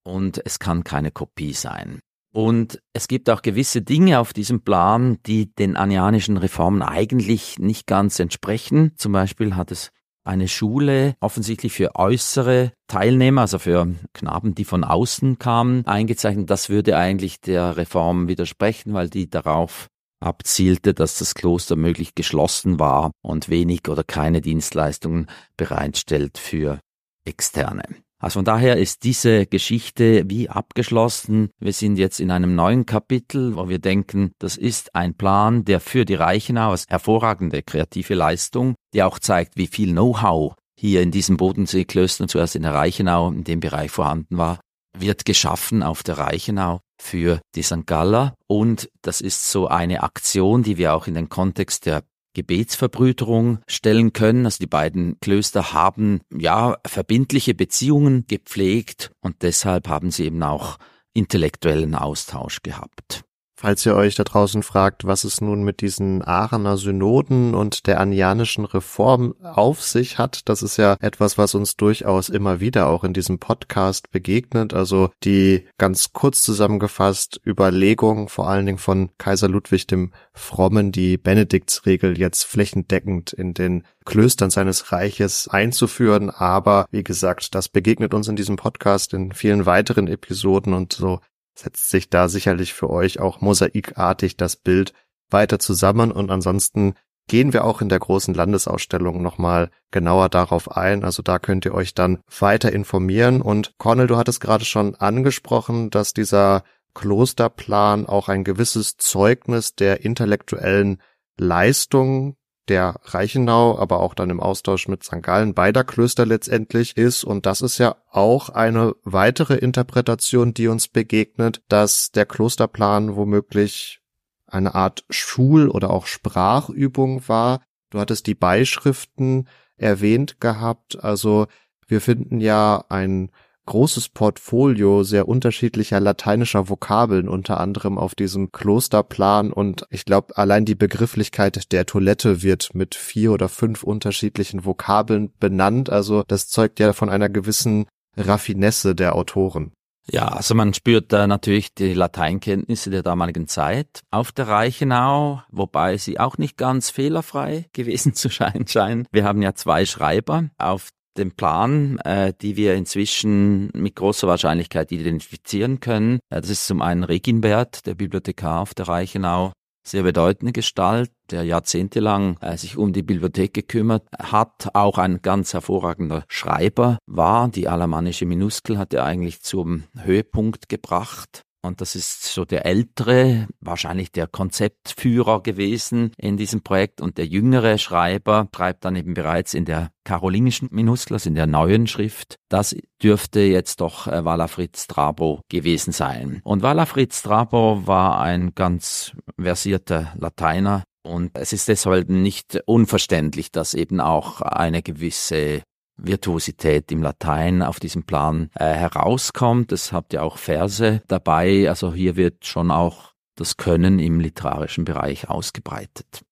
und 0.04 0.40
es 0.44 0.60
kann 0.60 0.84
keine 0.84 1.10
Kopie 1.10 1.54
sein. 1.54 1.98
Und 2.32 2.80
es 2.92 3.08
gibt 3.08 3.30
auch 3.30 3.42
gewisse 3.42 3.82
Dinge 3.82 4.20
auf 4.20 4.32
diesem 4.32 4.60
Plan, 4.60 5.18
die 5.26 5.52
den 5.54 5.74
anianischen 5.74 6.36
Reformen 6.36 6.82
eigentlich 6.82 7.58
nicht 7.58 7.86
ganz 7.86 8.20
entsprechen. 8.20 8.92
Zum 8.96 9.12
Beispiel 9.12 9.56
hat 9.56 9.72
es 9.72 9.90
eine 10.26 10.48
Schule 10.48 11.14
offensichtlich 11.20 11.72
für 11.72 11.94
äußere 11.94 12.72
Teilnehmer, 12.88 13.42
also 13.42 13.58
für 13.58 13.94
Knaben, 14.12 14.54
die 14.54 14.64
von 14.64 14.84
außen 14.84 15.38
kamen, 15.38 15.86
eingezeichnet. 15.86 16.50
Das 16.50 16.68
würde 16.68 16.96
eigentlich 16.96 17.40
der 17.40 17.76
Reform 17.76 18.28
widersprechen, 18.28 18.94
weil 18.94 19.08
die 19.08 19.30
darauf 19.30 19.88
abzielte, 20.20 20.94
dass 20.94 21.18
das 21.18 21.34
Kloster 21.34 21.76
möglich 21.76 22.14
geschlossen 22.14 22.80
war 22.80 23.12
und 23.22 23.48
wenig 23.48 23.88
oder 23.88 24.02
keine 24.02 24.40
Dienstleistungen 24.40 25.26
bereitstellt 25.56 26.38
für 26.38 26.80
Externe. 27.24 27.84
Also 28.26 28.40
von 28.40 28.44
daher 28.44 28.76
ist 28.76 29.04
diese 29.04 29.46
Geschichte 29.46 30.24
wie 30.26 30.50
abgeschlossen. 30.50 31.50
Wir 31.60 31.72
sind 31.72 31.96
jetzt 31.96 32.18
in 32.18 32.32
einem 32.32 32.56
neuen 32.56 32.84
Kapitel, 32.84 33.54
wo 33.54 33.68
wir 33.68 33.78
denken, 33.78 34.32
das 34.40 34.56
ist 34.56 34.96
ein 34.96 35.14
Plan, 35.14 35.64
der 35.64 35.78
für 35.78 36.04
die 36.04 36.16
Reichenau 36.16 36.72
als 36.72 36.86
hervorragende 36.88 37.62
kreative 37.62 38.14
Leistung, 38.14 38.74
die 38.92 39.04
auch 39.04 39.20
zeigt, 39.20 39.56
wie 39.56 39.68
viel 39.68 39.92
Know-how 39.92 40.56
hier 40.76 41.02
in 41.02 41.12
diesem 41.12 41.36
Bodenseeklöstern, 41.36 42.26
zuerst 42.26 42.56
in 42.56 42.62
der 42.62 42.74
Reichenau, 42.74 43.28
in 43.28 43.44
dem 43.44 43.60
Bereich 43.60 43.92
vorhanden 43.92 44.38
war, 44.38 44.58
wird 44.98 45.24
geschaffen 45.24 45.84
auf 45.84 46.02
der 46.02 46.18
Reichenau 46.18 46.80
für 47.00 47.40
die 47.54 47.62
St. 47.62 47.86
Galler. 47.86 48.34
Und 48.48 48.90
das 49.02 49.20
ist 49.20 49.52
so 49.52 49.68
eine 49.68 50.02
Aktion, 50.02 50.64
die 50.64 50.78
wir 50.78 50.96
auch 50.96 51.06
in 51.06 51.14
den 51.14 51.28
Kontext 51.28 51.86
der 51.86 52.02
Gebetsverbrüderung 52.36 53.60
stellen 53.66 54.12
können. 54.12 54.44
Also 54.44 54.58
die 54.60 54.66
beiden 54.66 55.18
Klöster 55.20 55.72
haben 55.72 56.20
ja 56.30 56.76
verbindliche 56.86 57.54
Beziehungen 57.54 58.26
gepflegt 58.26 59.10
und 59.20 59.42
deshalb 59.42 59.88
haben 59.88 60.10
sie 60.10 60.26
eben 60.26 60.42
auch 60.42 60.76
intellektuellen 61.14 61.94
Austausch 61.94 62.60
gehabt. 62.62 63.24
Falls 63.58 63.86
ihr 63.86 63.94
euch 63.96 64.16
da 64.16 64.24
draußen 64.24 64.62
fragt, 64.62 65.06
was 65.06 65.24
es 65.24 65.40
nun 65.40 65.62
mit 65.62 65.80
diesen 65.80 66.22
Aachener 66.22 66.76
Synoden 66.76 67.54
und 67.54 67.86
der 67.86 68.00
anianischen 68.00 68.66
Reform 68.66 69.34
auf 69.42 69.82
sich 69.82 70.18
hat, 70.18 70.46
das 70.50 70.62
ist 70.62 70.76
ja 70.76 70.98
etwas, 71.00 71.38
was 71.38 71.54
uns 71.54 71.74
durchaus 71.74 72.28
immer 72.28 72.60
wieder 72.60 72.86
auch 72.86 73.02
in 73.02 73.14
diesem 73.14 73.38
Podcast 73.38 74.10
begegnet. 74.10 74.74
Also 74.74 75.08
die 75.24 75.66
ganz 75.78 76.12
kurz 76.12 76.42
zusammengefasst 76.42 77.40
Überlegung 77.46 78.28
vor 78.28 78.46
allen 78.46 78.66
Dingen 78.66 78.76
von 78.76 79.08
Kaiser 79.16 79.48
Ludwig 79.48 79.86
dem 79.86 80.12
Frommen, 80.34 80.92
die 80.92 81.16
Benediktsregel 81.16 82.18
jetzt 82.18 82.44
flächendeckend 82.44 83.32
in 83.32 83.54
den 83.54 83.84
Klöstern 84.04 84.50
seines 84.50 84.92
Reiches 84.92 85.48
einzuführen. 85.48 86.28
Aber 86.28 86.86
wie 86.90 87.02
gesagt, 87.04 87.54
das 87.54 87.70
begegnet 87.70 88.12
uns 88.12 88.28
in 88.28 88.36
diesem 88.36 88.56
Podcast 88.56 89.14
in 89.14 89.32
vielen 89.32 89.64
weiteren 89.64 90.08
Episoden 90.08 90.74
und 90.74 90.92
so 90.92 91.20
setzt 91.58 91.88
sich 91.88 92.10
da 92.10 92.28
sicherlich 92.28 92.74
für 92.74 92.90
euch 92.90 93.18
auch 93.20 93.40
mosaikartig 93.40 94.36
das 94.36 94.56
Bild 94.56 94.92
weiter 95.30 95.58
zusammen 95.58 96.12
und 96.12 96.30
ansonsten 96.30 96.94
gehen 97.28 97.52
wir 97.52 97.64
auch 97.64 97.80
in 97.80 97.88
der 97.88 97.98
großen 97.98 98.34
Landesausstellung 98.34 99.20
nochmal 99.22 99.70
genauer 99.90 100.28
darauf 100.28 100.76
ein. 100.76 101.04
Also 101.04 101.22
da 101.22 101.38
könnt 101.38 101.64
ihr 101.64 101.74
euch 101.74 101.94
dann 101.94 102.18
weiter 102.38 102.72
informieren. 102.72 103.42
Und 103.42 103.74
Cornel, 103.78 104.06
du 104.06 104.16
hattest 104.16 104.40
gerade 104.40 104.64
schon 104.64 104.94
angesprochen, 104.94 105.90
dass 105.90 106.12
dieser 106.12 106.62
Klosterplan 106.94 108.06
auch 108.06 108.28
ein 108.28 108.44
gewisses 108.44 108.96
Zeugnis 108.96 109.74
der 109.74 110.04
intellektuellen 110.04 111.02
Leistung 111.36 112.36
der 112.68 113.00
Reichenau, 113.04 113.78
aber 113.78 114.00
auch 114.00 114.14
dann 114.14 114.30
im 114.30 114.40
Austausch 114.40 114.88
mit 114.88 115.04
St. 115.04 115.22
Gallen 115.22 115.54
beider 115.54 115.84
Klöster 115.84 116.26
letztendlich 116.26 116.96
ist. 116.96 117.24
Und 117.24 117.46
das 117.46 117.60
ist 117.60 117.78
ja 117.78 117.96
auch 118.10 118.48
eine 118.50 118.94
weitere 119.04 119.54
Interpretation, 119.54 120.54
die 120.54 120.68
uns 120.68 120.88
begegnet, 120.88 121.62
dass 121.68 122.10
der 122.10 122.26
Klosterplan 122.26 123.16
womöglich 123.16 124.00
eine 124.46 124.74
Art 124.74 125.04
Schul- 125.10 125.68
oder 125.68 125.90
auch 125.90 126.06
Sprachübung 126.06 127.28
war. 127.28 127.60
Du 127.90 127.98
hattest 127.98 128.26
die 128.26 128.34
Beischriften 128.34 129.48
erwähnt 129.76 130.40
gehabt. 130.40 131.02
Also 131.02 131.46
wir 131.86 132.00
finden 132.00 132.40
ja 132.40 132.84
ein 132.88 133.30
großes 133.66 134.08
Portfolio 134.08 135.02
sehr 135.02 135.28
unterschiedlicher 135.28 136.00
lateinischer 136.00 136.68
Vokabeln, 136.68 137.28
unter 137.28 137.60
anderem 137.60 137.98
auf 137.98 138.14
diesem 138.14 138.52
Klosterplan 138.52 139.52
und 139.52 139.86
ich 139.90 140.04
glaube, 140.04 140.36
allein 140.36 140.64
die 140.64 140.74
Begrifflichkeit 140.74 141.72
der 141.72 141.86
Toilette 141.86 142.42
wird 142.42 142.74
mit 142.74 142.94
vier 142.94 143.32
oder 143.32 143.48
fünf 143.48 143.82
unterschiedlichen 143.82 144.64
Vokabeln 144.64 145.32
benannt. 145.38 145.90
Also 145.90 146.24
das 146.26 146.48
zeugt 146.48 146.80
ja 146.80 146.92
von 146.92 147.10
einer 147.10 147.28
gewissen 147.28 147.86
Raffinesse 148.16 148.94
der 148.94 149.14
Autoren. 149.14 149.72
Ja, 150.08 150.28
also 150.28 150.54
man 150.54 150.72
spürt 150.72 151.12
da 151.12 151.26
natürlich 151.26 151.74
die 151.74 151.92
Lateinkenntnisse 151.92 152.90
der 152.90 153.02
damaligen 153.02 153.48
Zeit 153.48 154.02
auf 154.12 154.30
der 154.30 154.46
Reichenau, 154.46 155.42
wobei 155.50 155.96
sie 155.96 156.20
auch 156.20 156.38
nicht 156.38 156.56
ganz 156.56 156.90
fehlerfrei 156.90 157.66
gewesen 157.72 158.14
zu 158.14 158.30
scheinen 158.30 158.68
scheinen. 158.68 159.06
Wir 159.10 159.24
haben 159.24 159.42
ja 159.42 159.54
zwei 159.54 159.84
Schreiber 159.84 160.44
auf 160.58 160.90
dem 161.18 161.32
Plan, 161.32 161.98
äh, 162.04 162.32
die 162.40 162.56
wir 162.56 162.74
inzwischen 162.74 163.70
mit 163.74 163.96
großer 163.96 164.28
Wahrscheinlichkeit 164.28 164.92
identifizieren 164.92 165.80
können. 165.80 166.18
Äh, 166.30 166.40
das 166.40 166.50
ist 166.50 166.66
zum 166.66 166.82
einen 166.82 167.04
Reginbert, 167.04 167.86
der 167.86 167.94
Bibliothekar 167.94 168.60
auf 168.60 168.74
der 168.74 168.88
Reichenau, 168.88 169.52
sehr 169.86 170.02
bedeutende 170.02 170.52
Gestalt, 170.52 171.10
der 171.30 171.44
jahrzehntelang 171.44 172.38
äh, 172.40 172.56
sich 172.56 172.76
um 172.76 172.92
die 172.92 173.02
Bibliothek 173.02 173.54
gekümmert 173.54 174.06
hat, 174.18 174.68
auch 174.74 174.98
ein 174.98 175.22
ganz 175.22 175.52
hervorragender 175.52 176.24
Schreiber 176.28 176.98
war. 177.06 177.48
Die 177.48 177.68
alemannische 177.68 178.26
Minuskel 178.26 178.78
hat 178.78 178.92
er 178.94 179.04
eigentlich 179.04 179.42
zum 179.42 179.84
Höhepunkt 179.96 180.68
gebracht. 180.68 181.42
Und 181.66 181.80
das 181.80 181.94
ist 181.94 182.24
so 182.24 182.44
der 182.44 182.64
ältere, 182.64 183.48
wahrscheinlich 183.60 184.12
der 184.12 184.26
Konzeptführer 184.26 185.42
gewesen 185.42 186.12
in 186.16 186.36
diesem 186.36 186.62
Projekt. 186.62 187.00
Und 187.00 187.18
der 187.18 187.26
jüngere 187.26 187.78
Schreiber 187.78 188.48
schreibt 188.54 188.84
dann 188.84 188.96
eben 188.96 189.14
bereits 189.14 189.54
in 189.54 189.64
der 189.64 189.90
karolingischen 190.04 190.68
Minuskel, 190.70 191.14
also 191.14 191.28
in 191.28 191.34
der 191.34 191.46
neuen 191.46 191.86
Schrift. 191.86 192.36
Das 192.48 192.76
dürfte 193.02 193.40
jetzt 193.40 193.80
doch 193.80 194.06
äh, 194.06 194.24
Walafrid 194.24 194.76
Strabo 194.76 195.40
gewesen 195.48 195.92
sein. 195.92 196.40
Und 196.44 196.62
Walafrid 196.62 197.12
Strabo 197.12 197.86
war 197.86 198.20
ein 198.20 198.54
ganz 198.54 199.12
versierter 199.38 200.12
Lateiner, 200.16 200.84
und 201.06 201.38
es 201.38 201.52
ist 201.52 201.68
deshalb 201.68 202.08
nicht 202.08 202.60
unverständlich, 202.66 203.52
dass 203.52 203.74
eben 203.74 204.00
auch 204.00 204.40
eine 204.40 204.82
gewisse 204.82 205.62
Virtuosität 205.96 206.92
im 206.92 207.02
Latein 207.02 207.62
auf 207.62 207.80
diesem 207.80 208.04
Plan 208.04 208.50
äh, 208.54 208.72
herauskommt. 208.72 209.72
Es 209.72 209.92
habt 209.92 210.12
ja 210.12 210.22
auch 210.22 210.38
Verse 210.38 211.02
dabei. 211.08 211.68
Also 211.68 211.92
hier 211.92 212.16
wird 212.16 212.46
schon 212.46 212.70
auch 212.70 213.12
das 213.36 213.56
Können 213.56 213.98
im 213.98 214.20
literarischen 214.20 214.84
Bereich 214.84 215.28
ausgebreitet. 215.28 216.22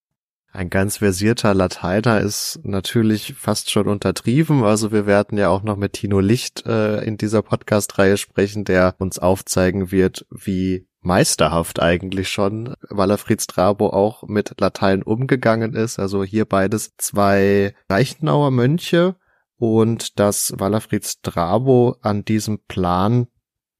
Ein 0.52 0.70
ganz 0.70 0.98
versierter 0.98 1.52
Lateiner 1.52 2.20
ist 2.20 2.60
natürlich 2.62 3.34
fast 3.34 3.72
schon 3.72 3.88
untertrieben. 3.88 4.62
Also 4.62 4.92
wir 4.92 5.04
werden 5.04 5.36
ja 5.36 5.48
auch 5.48 5.64
noch 5.64 5.76
mit 5.76 5.94
Tino 5.94 6.20
Licht 6.20 6.64
äh, 6.64 7.02
in 7.02 7.16
dieser 7.16 7.42
Podcast-Reihe 7.42 8.16
sprechen, 8.16 8.64
der 8.64 8.94
uns 8.98 9.18
aufzeigen 9.18 9.90
wird, 9.90 10.26
wie 10.30 10.86
meisterhaft 11.00 11.82
eigentlich 11.82 12.28
schon 12.28 12.74
Wallerfried 12.88 13.42
Strabo 13.42 13.88
auch 13.88 14.22
mit 14.28 14.54
Latein 14.60 15.02
umgegangen 15.02 15.74
ist. 15.74 15.98
Also 15.98 16.22
hier 16.22 16.44
beides 16.44 16.96
zwei 16.98 17.74
Reichenauer 17.90 18.52
Mönche, 18.52 19.16
und 19.56 20.18
dass 20.18 20.52
Walafrid 20.58 21.06
Strabo 21.06 21.96
an 22.00 22.24
diesem 22.24 22.58
Plan 22.66 23.26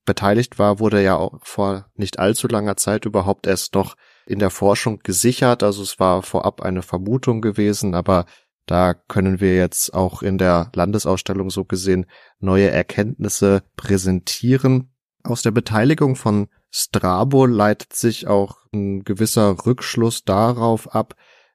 beteiligt 0.05 0.59
war, 0.59 0.79
wurde 0.81 1.03
ja 1.03 1.17
auch 1.17 1.39
vor 1.43 1.87
nicht 1.95 2.19
allzu 2.19 2.47
langer 2.47 2.77
Zeit 2.77 3.05
überhaupt 3.05 3.47
erst 3.47 3.75
noch 3.75 3.97
in 4.27 4.39
der 4.39 4.51
Forschung 4.51 5.01
gesichert. 5.03 5.63
Also 5.63 5.83
es 5.83 5.99
war 5.99 6.23
vorab 6.23 6.63
eine 6.63 6.83
Vermutung 6.83 7.41
gewesen, 7.41 7.95
aber 7.95 8.27
da 8.67 8.95
können 8.95 9.41
wir 9.41 9.55
jetzt 9.55 9.93
auch 9.93 10.23
in 10.23 10.39
der 10.39 10.71
Landesausstellung 10.75 11.51
so 11.51 11.65
gesehen 11.65 12.07
neue 12.39 12.71
Erkenntnisse 12.71 13.63
präsentieren. 13.77 14.91
Aus 15.23 15.43
der 15.43 15.51
Beteiligung 15.51 16.17
von 16.17 16.49
Strabo 16.71 17.47
leitet 17.47 17.93
sich 17.93 18.27
auch 18.27 18.59
ein 18.73 19.05
gewisser 19.05 19.67
Rückschluss 19.67 20.25
darauf 20.25 20.95
ab, 20.95 21.15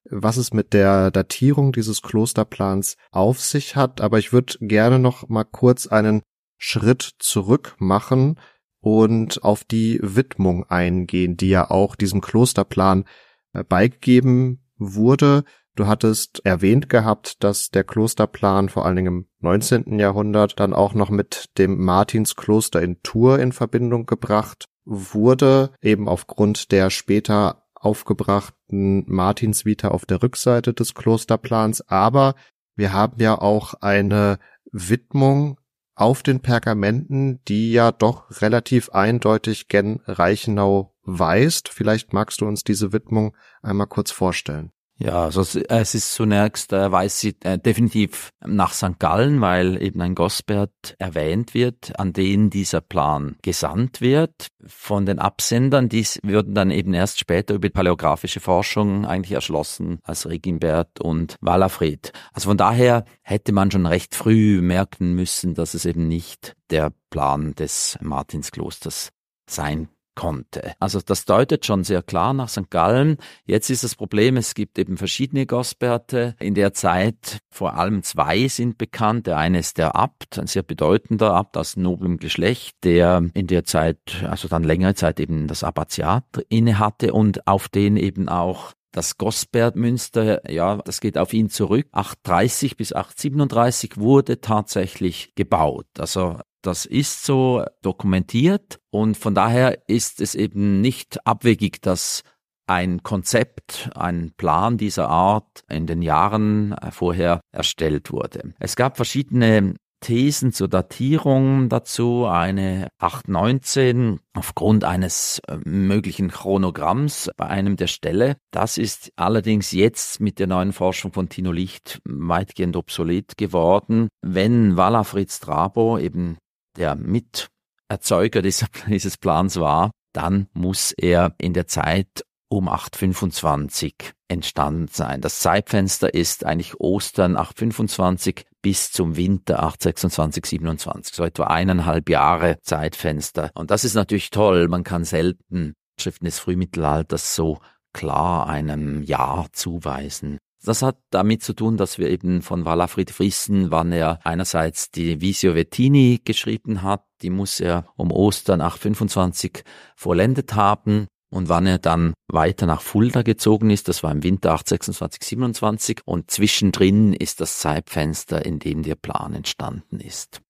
was 0.09 0.37
es 0.37 0.53
mit 0.53 0.73
der 0.73 1.11
Datierung 1.11 1.71
dieses 1.71 2.01
Klosterplans 2.01 2.97
auf 3.11 3.39
sich 3.39 3.75
hat, 3.75 4.01
aber 4.01 4.19
ich 4.19 4.33
würde 4.33 4.57
gerne 4.61 4.99
noch 4.99 5.29
mal 5.29 5.43
kurz 5.43 5.87
einen 5.87 6.21
Schritt 6.57 7.15
zurück 7.19 7.75
machen 7.79 8.39
und 8.81 9.43
auf 9.43 9.63
die 9.63 9.99
Widmung 10.01 10.65
eingehen, 10.69 11.37
die 11.37 11.49
ja 11.49 11.69
auch 11.69 11.95
diesem 11.95 12.21
Klosterplan 12.21 13.05
äh, 13.53 13.63
beigegeben 13.63 14.65
wurde. 14.77 15.43
Du 15.75 15.87
hattest 15.87 16.45
erwähnt 16.45 16.89
gehabt, 16.89 17.43
dass 17.43 17.69
der 17.69 17.83
Klosterplan 17.83 18.69
vor 18.69 18.85
allen 18.85 18.97
Dingen 18.97 19.07
im 19.07 19.27
19. 19.39 19.99
Jahrhundert 19.99 20.59
dann 20.59 20.73
auch 20.73 20.93
noch 20.93 21.09
mit 21.09 21.57
dem 21.57 21.83
Martinskloster 21.83 22.81
in 22.81 23.01
Tours 23.01 23.39
in 23.39 23.51
Verbindung 23.51 24.05
gebracht 24.05 24.65
wurde, 24.83 25.71
eben 25.81 26.09
aufgrund 26.09 26.71
der 26.71 26.89
später 26.89 27.63
aufgebrachten 27.79 29.05
Martinsvita 29.07 29.89
auf 29.89 30.05
der 30.05 30.21
Rückseite 30.21 30.73
des 30.73 30.93
Klosterplans, 30.93 31.81
aber 31.87 32.35
wir 32.75 32.93
haben 32.93 33.21
ja 33.21 33.37
auch 33.39 33.73
eine 33.75 34.39
Widmung 34.71 35.59
auf 35.95 36.23
den 36.23 36.39
Pergamenten, 36.39 37.43
die 37.45 37.71
ja 37.73 37.91
doch 37.91 38.41
relativ 38.41 38.89
eindeutig 38.91 39.67
gen 39.67 39.99
Reichenau 40.05 40.95
weist. 41.03 41.67
Vielleicht 41.67 42.13
magst 42.13 42.39
du 42.39 42.45
uns 42.45 42.63
diese 42.63 42.93
Widmung 42.93 43.35
einmal 43.61 43.87
kurz 43.87 44.11
vorstellen. 44.11 44.71
Ja, 45.01 45.23
also 45.23 45.41
es 45.41 45.95
ist 45.95 46.13
zunächst, 46.13 46.73
äh, 46.73 46.91
weiß 46.91 47.21
sie 47.21 47.33
äh, 47.43 47.57
definitiv 47.57 48.31
nach 48.45 48.73
St. 48.73 48.99
Gallen, 48.99 49.39
weil 49.39 49.81
eben 49.81 50.01
ein 50.01 50.13
Gosbert 50.13 50.95
erwähnt 50.99 51.53
wird, 51.53 51.97
an 51.97 52.11
den 52.11 52.49
dieser 52.49 52.81
Plan 52.81 53.37
gesandt 53.41 54.01
wird. 54.01 54.47
Von 54.65 55.05
den 55.05 55.19
Absendern, 55.19 55.87
dies 55.87 56.19
würden 56.21 56.53
dann 56.53 56.69
eben 56.69 56.93
erst 56.93 57.17
später 57.17 57.53
über 57.53 57.69
paläographische 57.69 58.41
Forschung 58.41 59.05
eigentlich 59.05 59.31
erschlossen 59.31 59.99
als 60.03 60.27
Regimbert 60.27 60.99
und 60.99 61.37
Walafried. 61.39 62.11
Also 62.33 62.49
von 62.49 62.57
daher 62.57 63.05
hätte 63.21 63.53
man 63.53 63.71
schon 63.71 63.85
recht 63.85 64.15
früh 64.15 64.59
merken 64.61 65.13
müssen, 65.15 65.53
dass 65.53 65.75
es 65.75 65.85
eben 65.85 66.09
nicht 66.09 66.57
der 66.71 66.91
Plan 67.09 67.55
des 67.55 67.97
Martinsklosters 68.01 69.11
sein 69.49 69.87
konnte. 70.19 70.73
Also 70.81 70.99
das 70.99 71.23
deutet 71.23 71.65
schon 71.65 71.85
sehr 71.85 72.03
klar 72.03 72.33
nach 72.33 72.49
St. 72.49 72.69
Gallen. 72.69 73.15
Jetzt 73.45 73.69
ist 73.69 73.85
das 73.85 73.95
Problem, 73.95 74.35
es 74.35 74.53
gibt 74.53 74.77
eben 74.77 74.97
verschiedene 74.97 75.45
Gosberte. 75.45 76.35
In 76.41 76.55
der 76.55 76.73
Zeit 76.73 77.39
vor 77.49 77.75
allem 77.75 78.03
zwei 78.03 78.49
sind 78.49 78.77
bekannt. 78.77 79.27
Der 79.27 79.37
eine 79.37 79.59
ist 79.59 79.77
der 79.77 79.95
Abt, 79.95 80.37
ein 80.37 80.47
sehr 80.47 80.63
bedeutender 80.63 81.33
Abt 81.33 81.55
aus 81.55 81.77
noblem 81.77 82.17
Geschlecht, 82.17 82.75
der 82.83 83.29
in 83.33 83.47
der 83.47 83.63
Zeit, 83.63 84.25
also 84.29 84.49
dann 84.49 84.65
längere 84.65 84.93
Zeit 84.93 85.21
eben 85.21 85.47
das 85.47 85.63
Abbatiat 85.63 86.25
innehatte 86.49 87.13
und 87.13 87.47
auf 87.47 87.69
den 87.69 87.95
eben 87.95 88.27
auch 88.27 88.73
das 88.91 89.17
Gosbertmünster, 89.17 90.51
ja, 90.51 90.77
das 90.77 90.99
geht 90.99 91.17
auf 91.17 91.31
ihn 91.31 91.49
zurück. 91.49 91.87
830 91.93 92.75
bis 92.75 92.91
837 92.91 93.95
wurde 93.95 94.41
tatsächlich 94.41 95.33
gebaut. 95.35 95.87
Also 95.97 96.39
Das 96.61 96.85
ist 96.85 97.25
so 97.25 97.63
dokumentiert 97.81 98.79
und 98.91 99.15
von 99.17 99.33
daher 99.33 99.87
ist 99.87 100.19
es 100.19 100.35
eben 100.35 100.81
nicht 100.81 101.25
abwegig, 101.25 101.81
dass 101.81 102.23
ein 102.67 103.01
Konzept, 103.01 103.89
ein 103.95 104.31
Plan 104.37 104.77
dieser 104.77 105.09
Art 105.09 105.63
in 105.69 105.87
den 105.87 106.01
Jahren 106.01 106.73
äh, 106.73 106.91
vorher 106.91 107.41
erstellt 107.51 108.11
wurde. 108.11 108.53
Es 108.59 108.75
gab 108.75 108.95
verschiedene 108.95 109.73
Thesen 110.01 110.53
zur 110.53 110.69
Datierung 110.69 111.67
dazu, 111.67 112.25
eine 112.25 112.87
819 112.99 114.19
aufgrund 114.33 114.83
eines 114.85 115.41
äh, 115.47 115.57
möglichen 115.65 116.29
Chronogramms 116.29 117.29
bei 117.35 117.47
einem 117.47 117.75
der 117.75 117.87
Ställe. 117.87 118.37
Das 118.51 118.77
ist 118.77 119.11
allerdings 119.17 119.71
jetzt 119.71 120.21
mit 120.21 120.39
der 120.39 120.47
neuen 120.47 120.71
Forschung 120.71 121.11
von 121.11 121.27
Tino 121.27 121.51
Licht 121.51 121.99
weitgehend 122.05 122.77
obsolet 122.77 123.37
geworden. 123.37 124.07
Wenn 124.21 124.77
Walla 124.77 125.03
Fritz 125.03 125.37
Strabo 125.37 125.97
eben 125.97 126.37
der 126.77 126.95
Miterzeuger 126.95 128.41
dieses 128.41 129.17
Plans 129.17 129.59
war, 129.59 129.91
dann 130.13 130.47
muss 130.53 130.91
er 130.91 131.35
in 131.37 131.53
der 131.53 131.67
Zeit 131.67 132.23
um 132.49 132.67
8.25 132.67 133.93
entstanden 134.27 134.87
sein. 134.91 135.21
Das 135.21 135.39
Zeitfenster 135.39 136.13
ist 136.13 136.45
eigentlich 136.45 136.79
Ostern 136.79 137.37
8.25 137.37 138.43
bis 138.61 138.91
zum 138.91 139.15
Winter 139.15 139.63
8.26, 139.63 140.45
27, 140.45 141.15
so 141.15 141.23
etwa 141.23 141.45
eineinhalb 141.45 142.09
Jahre 142.09 142.57
Zeitfenster. 142.61 143.51
Und 143.53 143.71
das 143.71 143.83
ist 143.83 143.93
natürlich 143.93 144.31
toll. 144.31 144.67
Man 144.67 144.83
kann 144.83 145.05
selten 145.05 145.73
Schriften 145.99 146.25
des 146.25 146.39
Frühmittelalters 146.39 147.35
so 147.35 147.59
klar 147.93 148.47
einem 148.47 149.03
Jahr 149.03 149.47
zuweisen. 149.51 150.39
Das 150.63 150.81
hat 150.81 150.97
damit 151.09 151.41
zu 151.41 151.53
tun, 151.53 151.77
dass 151.77 151.97
wir 151.97 152.09
eben 152.09 152.41
von 152.41 152.65
Walafrid 152.65 153.17
wissen, 153.19 153.71
wann 153.71 153.91
er 153.91 154.19
einerseits 154.25 154.91
die 154.91 155.21
Visio 155.21 155.55
Vettini 155.55 156.21
geschrieben 156.23 156.83
hat, 156.83 157.05
die 157.21 157.29
muss 157.29 157.59
er 157.59 157.85
um 157.95 158.11
Ostern 158.11 158.61
825 158.61 159.63
vollendet 159.95 160.55
haben 160.55 161.07
und 161.29 161.47
wann 161.47 161.65
er 161.65 161.77
dann 161.77 162.13
weiter 162.27 162.65
nach 162.65 162.81
Fulda 162.81 163.21
gezogen 163.21 163.69
ist, 163.69 163.87
das 163.87 164.03
war 164.03 164.11
im 164.11 164.23
Winter 164.23 164.51
826, 164.51 165.23
27 165.23 166.01
und 166.05 166.29
zwischendrin 166.31 167.13
ist 167.13 167.39
das 167.39 167.59
Zeitfenster, 167.59 168.45
in 168.45 168.59
dem 168.59 168.83
der 168.83 168.95
Plan 168.95 169.33
entstanden 169.33 169.99
ist. 169.99 170.41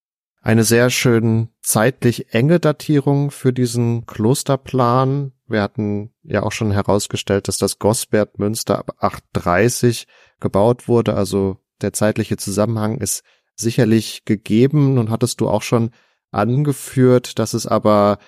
Eine 0.41 0.63
sehr 0.63 0.89
schön 0.89 1.49
zeitlich 1.61 2.33
enge 2.33 2.59
Datierung 2.59 3.29
für 3.29 3.51
diesen 3.51 4.05
Klosterplan. 4.05 5.33
Wir 5.50 5.62
hatten 5.62 6.13
ja 6.24 6.44
auch 6.44 6.51
schon 6.51 6.72
herausgestellt, 6.72 7.48
dass 7.48 7.58
das 7.58 7.79
Gosbert 7.79 8.39
Münster 8.39 8.77
ab 8.77 8.91
830 9.00 10.08
gebaut 10.39 10.88
wurde, 10.88 11.15
also 11.15 11.58
der 11.82 11.94
zeitliche 11.94 12.38
Zusammenhang 12.38 12.98
ist 12.98 13.24
sicherlich 13.56 14.25
gegeben. 14.25 14.96
Nun 14.96 15.10
hattest 15.10 15.41
du 15.41 15.50
auch 15.50 15.62
schon 15.62 15.91
angeführt, 16.32 17.39
dass 17.39 17.53
es 17.53 17.65
aber 17.65 18.20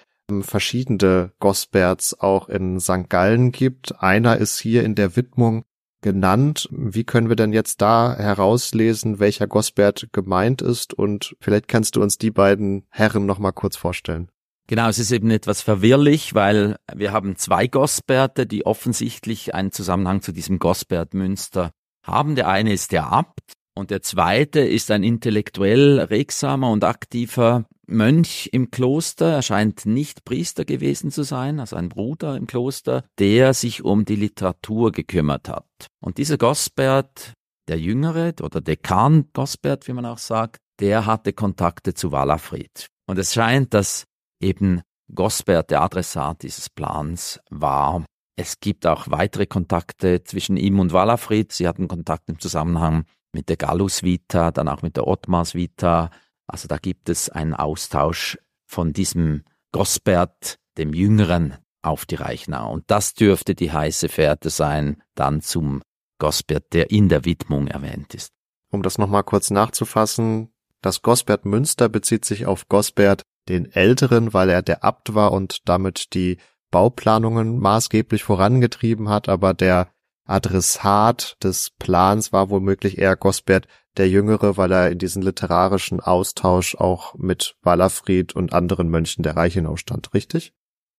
verschiedene 0.42 1.32
Gosberts 1.40 2.20
auch 2.20 2.48
in 2.48 2.80
St. 2.80 3.10
Gallen 3.10 3.51
gibt. 3.51 4.01
Einer 4.01 4.38
ist 4.38 4.60
hier 4.60 4.84
in 4.84 4.96
der 4.96 5.16
Widmung 5.16 5.66
genannt. 6.01 6.70
Wie 6.72 7.04
können 7.04 7.30
wir 7.30 7.36
denn 7.36 7.54
jetzt 7.54 7.82
da 7.82 8.16
herauslesen, 8.16 9.20
welcher 9.20 9.48
Gosbert 9.48 10.08
gemeint 10.13 10.62
ist? 10.62 10.94
Und 10.94 11.36
vielleicht 11.40 11.68
kannst 11.68 11.96
du 11.96 12.01
uns 12.01 12.18
die 12.18 12.32
beiden 12.32 12.86
Herren 12.90 13.25
noch 13.25 13.40
mal 13.40 13.51
kurz 13.51 13.75
vorstellen. 13.75 14.30
Genau, 14.68 14.88
es 14.88 15.00
ist 15.00 15.12
eben 15.12 15.32
etwas 15.32 15.62
verwirrlich, 15.62 16.34
weil 16.34 16.77
wir 16.94 17.12
haben 17.12 17.36
zwei 17.36 17.68
Gosberte, 17.68 18.46
die 18.46 18.65
offensichtlich 18.65 19.53
einen 19.53 19.72
Zusammenhang 19.72 20.22
zu 20.22 20.32
diesem 20.32 20.60
Gosbert 20.60 21.13
Münster 21.13 21.72
haben. 22.03 22.36
Der 22.36 22.48
eine 22.48 22.72
ist 22.72 22.91
der 22.91 23.08
Abt 23.08 23.53
und 23.75 23.91
der 23.91 24.01
zweite 24.01 24.62
ist 24.62 24.91
ein 24.91 25.03
intellektuell 25.03 26.00
regsamer 26.00 26.72
und 26.72 26.84
aktiver 26.84 27.65
Mönch 27.88 28.50
im 28.53 28.72
Kloster, 28.72 29.34
er 29.34 29.41
scheint 29.41 29.86
nicht 29.86 30.24
Priester 30.24 30.65
gewesen 30.65 31.12
zu 31.12 31.24
sein, 31.24 31.60
also 31.60 31.75
ein 31.75 31.89
Bruder 31.89 32.38
im 32.38 32.48
Kloster, 32.48 33.03
der 33.20 33.53
sich 33.53 33.84
um 33.84 34.06
die 34.06 34.15
Literatur 34.15 34.91
gekümmert 34.91 35.50
hat. 35.50 35.66
Und 36.00 36.18
dieser 36.18 36.38
Gosbert, 36.38 37.33
der 37.68 37.79
Jüngere 37.79 38.33
oder 38.42 38.62
Dekan 38.62 39.29
Gosbert, 39.33 39.88
wie 39.88 39.94
man 39.94 40.05
auch 40.05 40.18
sagt, 40.18 40.57
der 40.79 41.05
hatte 41.05 41.33
Kontakte 41.33 41.94
zu 41.94 42.12
Walafried. 42.12 42.88
Und 43.07 43.18
es 43.20 43.33
scheint, 43.33 43.74
dass 43.74 44.05
eben 44.42 44.82
Gosbert 45.14 45.72
der 45.72 45.82
Adressat 45.82 46.44
dieses 46.44 46.70
Plans 46.70 47.40
war. 47.50 48.06
Es 48.36 48.60
gibt 48.60 48.88
auch 48.88 49.10
weitere 49.10 49.46
Kontakte 49.46 50.24
zwischen 50.24 50.58
ihm 50.58 50.80
und 50.80 50.94
Walafried. 50.94 51.51
Sie 51.51 51.68
hatten 51.68 51.88
Kontakt 51.88 52.30
im 52.30 52.40
Zusammenhang 52.40 53.06
mit 53.34 53.50
der 53.50 53.58
Gallus 53.58 54.04
Vita, 54.04 54.51
dann 54.51 54.68
auch 54.68 54.82
mit 54.82 54.96
der 54.96 55.08
Ottmars 55.08 55.54
Vita, 55.56 56.10
also 56.48 56.68
da 56.68 56.77
gibt 56.77 57.08
es 57.10 57.30
einen 57.30 57.54
Austausch 57.54 58.38
von 58.66 58.92
diesem 58.92 59.44
Gosbert, 59.72 60.60
dem 60.77 60.94
Jüngeren, 60.94 61.58
auf 61.82 62.06
die 62.06 62.16
Reichnau. 62.16 62.72
Und 62.72 62.84
das 62.88 63.14
dürfte 63.14 63.56
die 63.56 63.72
heiße 63.72 64.10
Fährte 64.10 64.50
sein, 64.50 65.01
dann 65.16 65.42
zum 65.42 65.82
Gosbert, 66.20 66.74
der 66.74 66.92
in 66.92 67.10
der 67.10 67.25
Widmung 67.25 67.68
erwähnt 67.68 68.14
ist. 68.14 68.30
Um 68.70 68.84
das 68.84 68.98
nochmal 68.98 69.24
kurz 69.24 69.50
nachzufassen, 69.50 70.54
das 70.82 71.01
Gosbert 71.01 71.46
Münster 71.46 71.90
bezieht 71.90 72.25
sich 72.25 72.46
auf 72.46 72.68
Gosbert 72.70 73.24
den 73.50 73.72
Älteren, 73.72 74.34
weil 74.34 74.50
er 74.50 74.62
der 74.62 74.84
Abt 74.84 75.16
war 75.16 75.32
und 75.32 75.68
damit 75.68 76.14
die 76.14 76.38
Bauplanungen 76.70 77.60
maßgeblich 77.60 78.24
vorangetrieben 78.24 79.10
hat, 79.10 79.30
aber 79.30 79.54
der 79.54 79.90
Adressat 80.25 81.36
des 81.44 81.72
Plans 81.72 82.32
war 82.32 82.50
womöglich 82.50 82.98
eher 82.98 83.16
Gosbert 83.16 83.68
der 83.98 84.08
Jüngere, 84.08 84.56
weil 84.56 84.72
er 84.72 84.90
in 84.90 84.98
diesen 84.98 85.22
literarischen 85.22 86.00
Austausch 86.00 86.75
auch 86.75 87.16
mit 87.16 87.56
Walafried 87.62 88.34
und 88.34 88.54
anderen 88.54 88.90
Mönchen 88.90 89.24
der 89.24 89.36
Reichenau 89.36 89.75
stand, 89.75 90.14
richtig? 90.14 90.54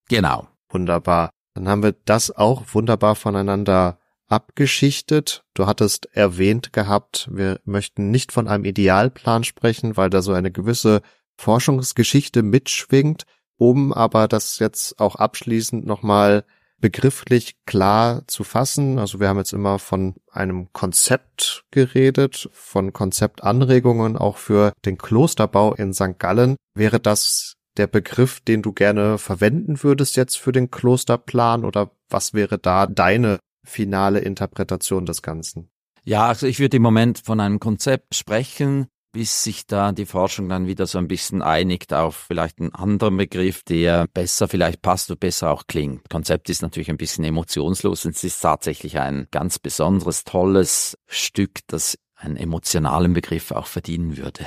Genau. 0.08 0.48
Wunderbar. 0.68 1.30
Dann 1.54 1.68
haben 1.68 1.82
wir 1.82 1.92
das 2.04 2.30
auch 2.30 2.62
wunderbar 2.72 3.14
voneinander 3.14 3.98
abgeschichtet. 4.28 5.44
Du 5.54 5.66
hattest 5.66 6.06
erwähnt 6.16 6.72
gehabt, 6.72 7.28
wir 7.30 7.60
möchten 7.64 8.10
nicht 8.10 8.32
von 8.32 8.48
einem 8.48 8.64
Idealplan 8.64 9.44
sprechen, 9.44 9.96
weil 9.96 10.08
da 10.08 10.22
so 10.22 10.32
eine 10.32 10.50
gewisse 10.50 11.02
Forschungsgeschichte 11.42 12.42
mitschwingt, 12.42 13.24
um 13.58 13.92
aber 13.92 14.28
das 14.28 14.60
jetzt 14.60 15.00
auch 15.00 15.16
abschließend 15.16 15.84
nochmal 15.84 16.44
begrifflich 16.80 17.56
klar 17.66 18.22
zu 18.26 18.44
fassen. 18.44 18.98
Also 18.98 19.20
wir 19.20 19.28
haben 19.28 19.38
jetzt 19.38 19.52
immer 19.52 19.78
von 19.78 20.14
einem 20.30 20.72
Konzept 20.72 21.64
geredet, 21.70 22.48
von 22.52 22.92
Konzeptanregungen 22.92 24.16
auch 24.16 24.36
für 24.36 24.72
den 24.84 24.98
Klosterbau 24.98 25.74
in 25.74 25.92
St. 25.92 26.18
Gallen. 26.18 26.56
Wäre 26.74 27.00
das 27.00 27.54
der 27.76 27.86
Begriff, 27.86 28.40
den 28.40 28.62
du 28.62 28.72
gerne 28.72 29.18
verwenden 29.18 29.82
würdest 29.82 30.16
jetzt 30.16 30.36
für 30.38 30.52
den 30.52 30.70
Klosterplan 30.70 31.64
oder 31.64 31.90
was 32.08 32.34
wäre 32.34 32.58
da 32.58 32.86
deine 32.86 33.38
finale 33.64 34.20
Interpretation 34.20 35.06
des 35.06 35.22
Ganzen? 35.22 35.70
Ja, 36.04 36.26
also 36.26 36.46
ich 36.46 36.58
würde 36.58 36.76
im 36.76 36.82
Moment 36.82 37.20
von 37.24 37.40
einem 37.40 37.60
Konzept 37.60 38.16
sprechen, 38.16 38.88
bis 39.12 39.44
sich 39.44 39.66
da 39.66 39.92
die 39.92 40.06
Forschung 40.06 40.48
dann 40.48 40.66
wieder 40.66 40.86
so 40.86 40.98
ein 40.98 41.06
bisschen 41.06 41.42
einigt 41.42 41.92
auf 41.92 42.16
vielleicht 42.16 42.60
einen 42.60 42.74
anderen 42.74 43.16
Begriff, 43.18 43.62
der 43.62 44.08
besser 44.08 44.48
vielleicht 44.48 44.80
passt 44.80 45.10
und 45.10 45.20
besser 45.20 45.50
auch 45.50 45.66
klingt. 45.66 46.08
Konzept 46.08 46.48
ist 46.48 46.62
natürlich 46.62 46.90
ein 46.90 46.96
bisschen 46.96 47.24
emotionslos 47.24 48.06
und 48.06 48.16
es 48.16 48.24
ist 48.24 48.40
tatsächlich 48.40 48.98
ein 48.98 49.28
ganz 49.30 49.58
besonderes, 49.58 50.24
tolles 50.24 50.98
Stück, 51.06 51.60
das 51.66 51.98
einen 52.16 52.36
emotionalen 52.36 53.12
Begriff 53.12 53.50
auch 53.50 53.66
verdienen 53.66 54.16
würde. 54.16 54.46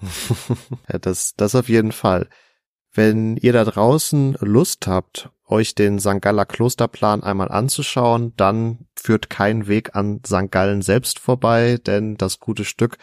ja, 0.92 0.98
das, 0.98 1.34
das 1.36 1.54
auf 1.54 1.68
jeden 1.68 1.92
Fall. 1.92 2.28
Wenn 2.92 3.36
ihr 3.36 3.52
da 3.52 3.64
draußen 3.64 4.36
Lust 4.40 4.86
habt, 4.86 5.30
euch 5.46 5.74
den 5.74 5.98
St. 5.98 6.20
Galler 6.20 6.46
Klosterplan 6.46 7.22
einmal 7.22 7.50
anzuschauen, 7.50 8.32
dann 8.36 8.86
führt 8.96 9.28
kein 9.28 9.66
Weg 9.66 9.96
an 9.96 10.20
St. 10.24 10.50
Gallen 10.50 10.82
selbst 10.82 11.18
vorbei, 11.18 11.78
denn 11.84 12.16
das 12.16 12.38
gute 12.38 12.64
Stück 12.64 12.96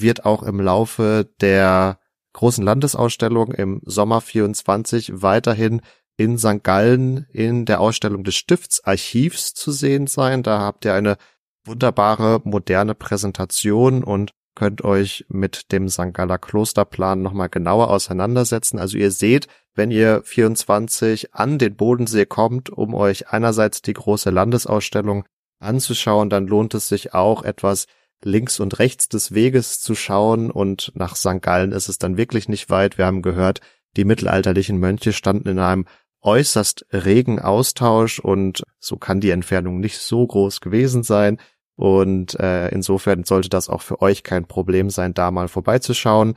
wird 0.00 0.24
auch 0.24 0.42
im 0.42 0.60
Laufe 0.60 1.28
der 1.40 1.98
großen 2.32 2.64
Landesausstellung 2.64 3.52
im 3.52 3.80
Sommer 3.84 4.20
24 4.20 5.22
weiterhin 5.22 5.82
in 6.16 6.38
St. 6.38 6.62
Gallen 6.62 7.26
in 7.32 7.64
der 7.64 7.80
Ausstellung 7.80 8.24
des 8.24 8.36
Stiftsarchivs 8.36 9.54
zu 9.54 9.70
sehen 9.70 10.06
sein. 10.06 10.42
Da 10.42 10.60
habt 10.60 10.84
ihr 10.84 10.94
eine 10.94 11.16
wunderbare 11.64 12.40
moderne 12.44 12.94
Präsentation 12.94 14.02
und 14.02 14.32
könnt 14.54 14.84
euch 14.84 15.24
mit 15.28 15.72
dem 15.72 15.88
St. 15.88 16.12
Galler 16.12 16.38
Klosterplan 16.38 17.22
nochmal 17.22 17.48
genauer 17.48 17.90
auseinandersetzen. 17.90 18.78
Also 18.78 18.98
ihr 18.98 19.10
seht, 19.10 19.46
wenn 19.74 19.90
ihr 19.90 20.22
24 20.24 21.34
an 21.34 21.58
den 21.58 21.76
Bodensee 21.76 22.26
kommt, 22.26 22.68
um 22.68 22.94
euch 22.94 23.28
einerseits 23.28 23.80
die 23.80 23.94
große 23.94 24.30
Landesausstellung 24.30 25.24
anzuschauen, 25.58 26.28
dann 26.28 26.46
lohnt 26.46 26.74
es 26.74 26.88
sich 26.88 27.14
auch 27.14 27.44
etwas 27.44 27.86
links 28.24 28.60
und 28.60 28.78
rechts 28.78 29.08
des 29.08 29.34
Weges 29.34 29.80
zu 29.80 29.94
schauen 29.94 30.50
und 30.50 30.92
nach 30.94 31.16
St. 31.16 31.40
Gallen 31.40 31.72
ist 31.72 31.88
es 31.88 31.98
dann 31.98 32.16
wirklich 32.16 32.48
nicht 32.48 32.70
weit. 32.70 32.98
Wir 32.98 33.06
haben 33.06 33.22
gehört, 33.22 33.60
die 33.96 34.04
mittelalterlichen 34.04 34.78
Mönche 34.78 35.12
standen 35.12 35.48
in 35.48 35.58
einem 35.58 35.86
äußerst 36.22 36.86
regen 36.92 37.40
Austausch 37.40 38.18
und 38.18 38.62
so 38.78 38.96
kann 38.96 39.20
die 39.20 39.30
Entfernung 39.30 39.80
nicht 39.80 39.98
so 39.98 40.26
groß 40.26 40.60
gewesen 40.60 41.02
sein. 41.02 41.38
Und 41.74 42.38
äh, 42.38 42.68
insofern 42.68 43.24
sollte 43.24 43.48
das 43.48 43.68
auch 43.68 43.82
für 43.82 44.02
euch 44.02 44.22
kein 44.22 44.46
Problem 44.46 44.90
sein, 44.90 45.14
da 45.14 45.30
mal 45.30 45.48
vorbeizuschauen. 45.48 46.34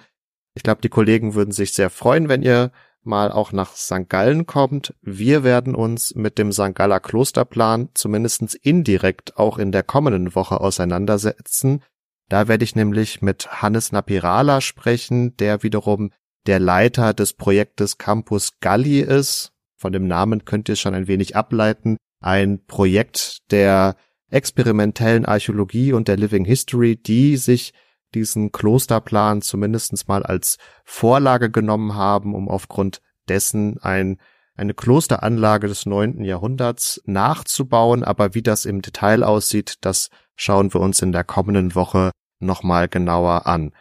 Ich 0.56 0.63
glaube, 0.63 0.82
die 0.82 0.89
Kollegen 0.89 1.36
würden 1.36 1.52
sich 1.52 1.74
sehr 1.74 1.89
freuen, 1.89 2.30
wenn 2.30 2.41
ihr 2.41 2.71
mal 3.06 3.32
auch 3.32 3.52
nach 3.52 3.76
St. 3.76 4.10
Gallen 4.10 4.46
kommt. 4.46 4.94
Wir 5.02 5.44
werden 5.44 5.76
uns 5.76 6.15
mit 6.15 6.38
dem 6.38 6.52
St. 6.52 6.74
Galler 6.76 7.00
Klosterplan 7.00 7.89
zumindest 7.94 8.56
indirekt 8.56 9.38
auch 9.38 9.58
in 9.58 9.72
der 9.72 9.84
kommenden 9.84 10.36
Woche 10.36 10.62
auseinandersetzen. 10.62 11.82
Da 12.30 12.48
werde 12.48 12.63
ich 12.63 12.76
nämlich 12.76 13.22
mit 13.22 13.62
Hannes 13.62 13.91
Napirala 13.91 14.62
sprechen, 14.62 15.38
der 15.38 15.63
wiederum 15.63 16.12
der 16.48 16.60
Leiter 16.60 17.13
des 17.13 17.34
Projektes 17.34 17.98
Campus 17.98 18.60
Galli 18.60 19.00
ist. 19.02 19.52
Von 19.78 19.94
dem 19.94 20.08
Namen 20.08 20.46
könnt 20.46 20.70
ihr 20.70 20.74
es 20.74 20.80
schon 20.80 20.96
ein 20.96 21.08
wenig 21.08 21.36
ableiten. 21.36 21.98
Ein 22.22 22.65
Projekt 22.65 23.52
der 23.52 23.96
experimentellen 24.30 25.26
Archäologie 25.26 25.94
und 25.94 26.08
der 26.08 26.18
Living 26.18 26.46
History, 26.46 26.96
die 26.96 27.38
sich 27.38 27.74
diesen 28.15 28.51
Klosterplan 28.51 29.41
zumindestens 29.41 30.08
mal 30.08 30.23
als 30.23 30.58
Vorlage 30.84 31.51
genommen 31.51 31.95
haben, 31.95 32.34
um 32.34 32.49
aufgrund 32.49 33.01
dessen 33.28 33.78
ein, 33.80 34.19
eine 34.56 34.73
Klosteranlage 34.73 35.67
des 35.67 35.86
neunten 35.86 36.23
Jahrhunderts 36.23 37.01
nachzubauen. 37.06 38.04
Aber 38.04 38.34
wie 38.34 38.41
das 38.41 38.65
im 38.65 38.82
Detail 38.82 39.23
aussieht, 39.23 39.75
das 39.82 40.10
schauen 40.36 40.73
wir 40.73 40.82
uns 40.82 41.01
in 41.01 41.12
der 41.12 41.23
kommenden 41.23 41.75
Woche 41.75 42.12
nochmal 42.39 42.88
genauer 42.88 43.45
an. 43.45 43.71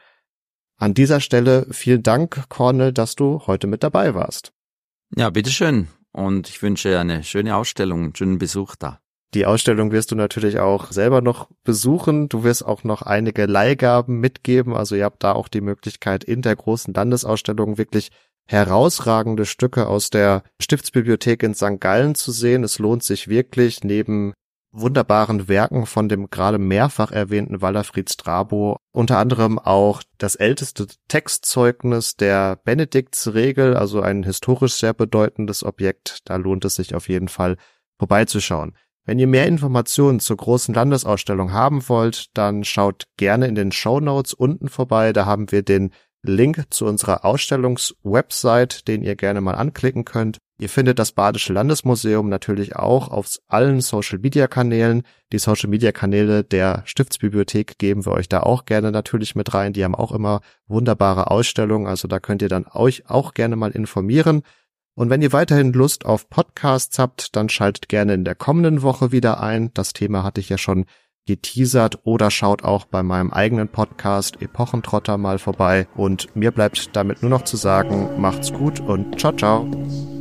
An 0.77 0.93
dieser 0.93 1.21
Stelle 1.21 1.67
vielen 1.71 2.03
Dank, 2.03 2.49
Cornel, 2.49 2.93
dass 2.93 3.15
du 3.15 3.43
heute 3.47 3.67
mit 3.67 3.83
dabei 3.83 4.15
warst. 4.15 4.53
Ja, 5.17 5.31
bitteschön. 5.31 5.89
Und 6.13 6.49
ich 6.49 6.63
wünsche 6.63 6.99
eine 6.99 7.25
schöne 7.25 7.57
Ausstellung, 7.57 8.03
einen 8.05 8.17
schönen 8.17 8.39
Besuch 8.39 8.77
da. 8.77 9.01
Die 9.35 9.47
Ausstellung 9.47 9.91
wirst 9.91 10.13
du 10.13 10.15
natürlich 10.15 10.61
auch 10.61 10.93
selber 10.93 11.21
noch 11.21 11.49
besuchen. 11.65 12.29
Du 12.29 12.45
wirst 12.45 12.65
auch 12.65 12.85
noch 12.85 13.03
einige 13.03 13.47
Leihgaben 13.47 14.21
mitgeben. 14.21 14.75
Also 14.75 14.95
ihr 14.95 15.05
habt 15.05 15.25
da 15.25 15.33
auch 15.33 15.49
die 15.49 15.61
Möglichkeit, 15.61 16.23
in 16.23 16.41
der 16.41 16.55
großen 16.55 16.95
Landesausstellung 16.95 17.77
wirklich 17.77 18.11
herausragende 18.47 19.45
Stücke 19.45 19.89
aus 19.89 20.11
der 20.11 20.45
Stiftsbibliothek 20.61 21.43
in 21.43 21.55
St. 21.55 21.81
Gallen 21.81 22.15
zu 22.15 22.31
sehen. 22.31 22.63
Es 22.63 22.79
lohnt 22.79 23.03
sich 23.03 23.27
wirklich, 23.27 23.83
neben 23.83 24.35
wunderbaren 24.71 25.49
Werken 25.49 25.87
von 25.87 26.09
dem 26.09 26.31
gerade 26.31 26.59
mehrfach 26.59 27.11
erwähnten 27.11 27.61
Wallerfried 27.63 28.11
Strabo, 28.11 28.77
unter 28.93 29.19
anderem 29.19 29.59
auch 29.59 30.03
das 30.19 30.35
älteste 30.35 30.87
Textzeugnis 31.09 32.17
der 32.17 32.57
Benediktsregel, 32.57 33.77
also 33.77 34.01
ein 34.01 34.25
historisch 34.25 34.75
sehr 34.75 34.93
bedeutendes 34.93 35.65
Objekt. 35.65 36.19
Da 36.25 36.37
lohnt 36.37 36.65
es 36.65 36.75
sich 36.75 36.95
auf 36.95 37.09
jeden 37.09 37.29
Fall 37.29 37.57
vorbeizuschauen. 37.99 38.75
Wenn 39.07 39.19
ihr 39.19 39.27
mehr 39.27 39.47
Informationen 39.47 40.19
zur 40.19 40.39
großen 40.39 40.75
Landesausstellung 40.75 41.53
haben 41.53 41.87
wollt, 41.89 42.37
dann 42.37 42.65
schaut 42.65 43.05
gerne 43.19 43.47
in 43.47 43.55
den 43.55 43.71
Show 43.71 44.01
Notes 44.01 44.33
unten 44.33 44.69
vorbei. 44.69 45.13
Da 45.13 45.27
haben 45.27 45.53
wir 45.53 45.63
den 45.63 45.91
Link 46.23 46.65
zu 46.71 46.87
unserer 46.87 47.23
Ausstellungswebsite, 47.25 48.85
den 48.85 49.03
ihr 49.03 49.15
gerne 49.15 49.43
mal 49.43 49.57
anklicken 49.57 50.07
könnt. 50.07 50.39
Ihr 50.59 50.71
findet 50.71 50.99
das 50.99 51.13
Badische 51.13 51.53
Landesmuseum 51.53 52.31
natürlich 52.31 52.77
auch 52.77 53.09
auf 53.09 53.29
allen 53.49 53.83
Social 53.83 54.21
Media 54.21 54.47
Kanälen. 54.47 55.03
Die 55.33 55.39
Social 55.39 55.69
Media 55.69 55.93
Kanäle 55.93 56.43
der 56.43 56.83
Stiftsbibliothek 56.87 57.77
geben 57.77 58.07
wir 58.07 58.13
euch 58.13 58.29
da 58.29 58.41
auch 58.41 58.65
gerne 58.65 58.91
natürlich 58.91 59.35
mit 59.35 59.53
rein. 59.53 59.75
Die 59.75 59.85
haben 59.85 59.95
auch 59.95 60.13
immer 60.13 60.41
wunderbare 60.67 61.31
Ausstellungen. 61.31 61.87
Also 61.87 62.09
da 62.09 62.21
könnt 62.21 62.41
ihr 62.41 62.49
dann 62.49 62.67
euch 62.73 63.11
auch 63.11 63.35
gerne 63.35 63.57
mal 63.57 63.73
informieren. 63.73 64.43
Und 64.95 65.11
wenn 65.11 65.23
ihr 65.23 65.33
weiterhin 65.33 65.73
Lust 65.73 66.07
auf 66.07 66.31
Podcasts 66.31 66.99
habt, 66.99 67.35
dann 67.35 67.49
schaltet 67.49 67.89
gerne 67.89 68.15
in 68.15 68.25
der 68.25 68.35
kommenden 68.35 68.83
Woche 68.83 69.11
wieder 69.11 69.41
ein. 69.41 69.71
Das 69.75 69.93
Thema 69.93 70.23
hatte 70.23 70.41
ich 70.41 70.49
ja 70.49 70.59
schon 70.59 70.87
geteasert 71.27 72.01
oder 72.05 72.31
schaut 72.31 72.65
auch 72.65 72.85
bei 72.85 73.03
meinem 73.03 73.33
eigenen 73.33 73.69
Podcast 73.69 74.41
Epochentrotter 74.41 75.19
mal 75.19 75.39
vorbei. 75.39 75.89
Und 75.97 76.37
mir 76.37 76.51
bleibt 76.51 76.95
damit 76.95 77.23
nur 77.23 77.31
noch 77.31 77.43
zu 77.43 77.57
sagen, 77.57 78.21
macht's 78.21 78.53
gut 78.53 78.81
und 78.81 79.19
ciao, 79.19 79.33
ciao. 79.33 80.14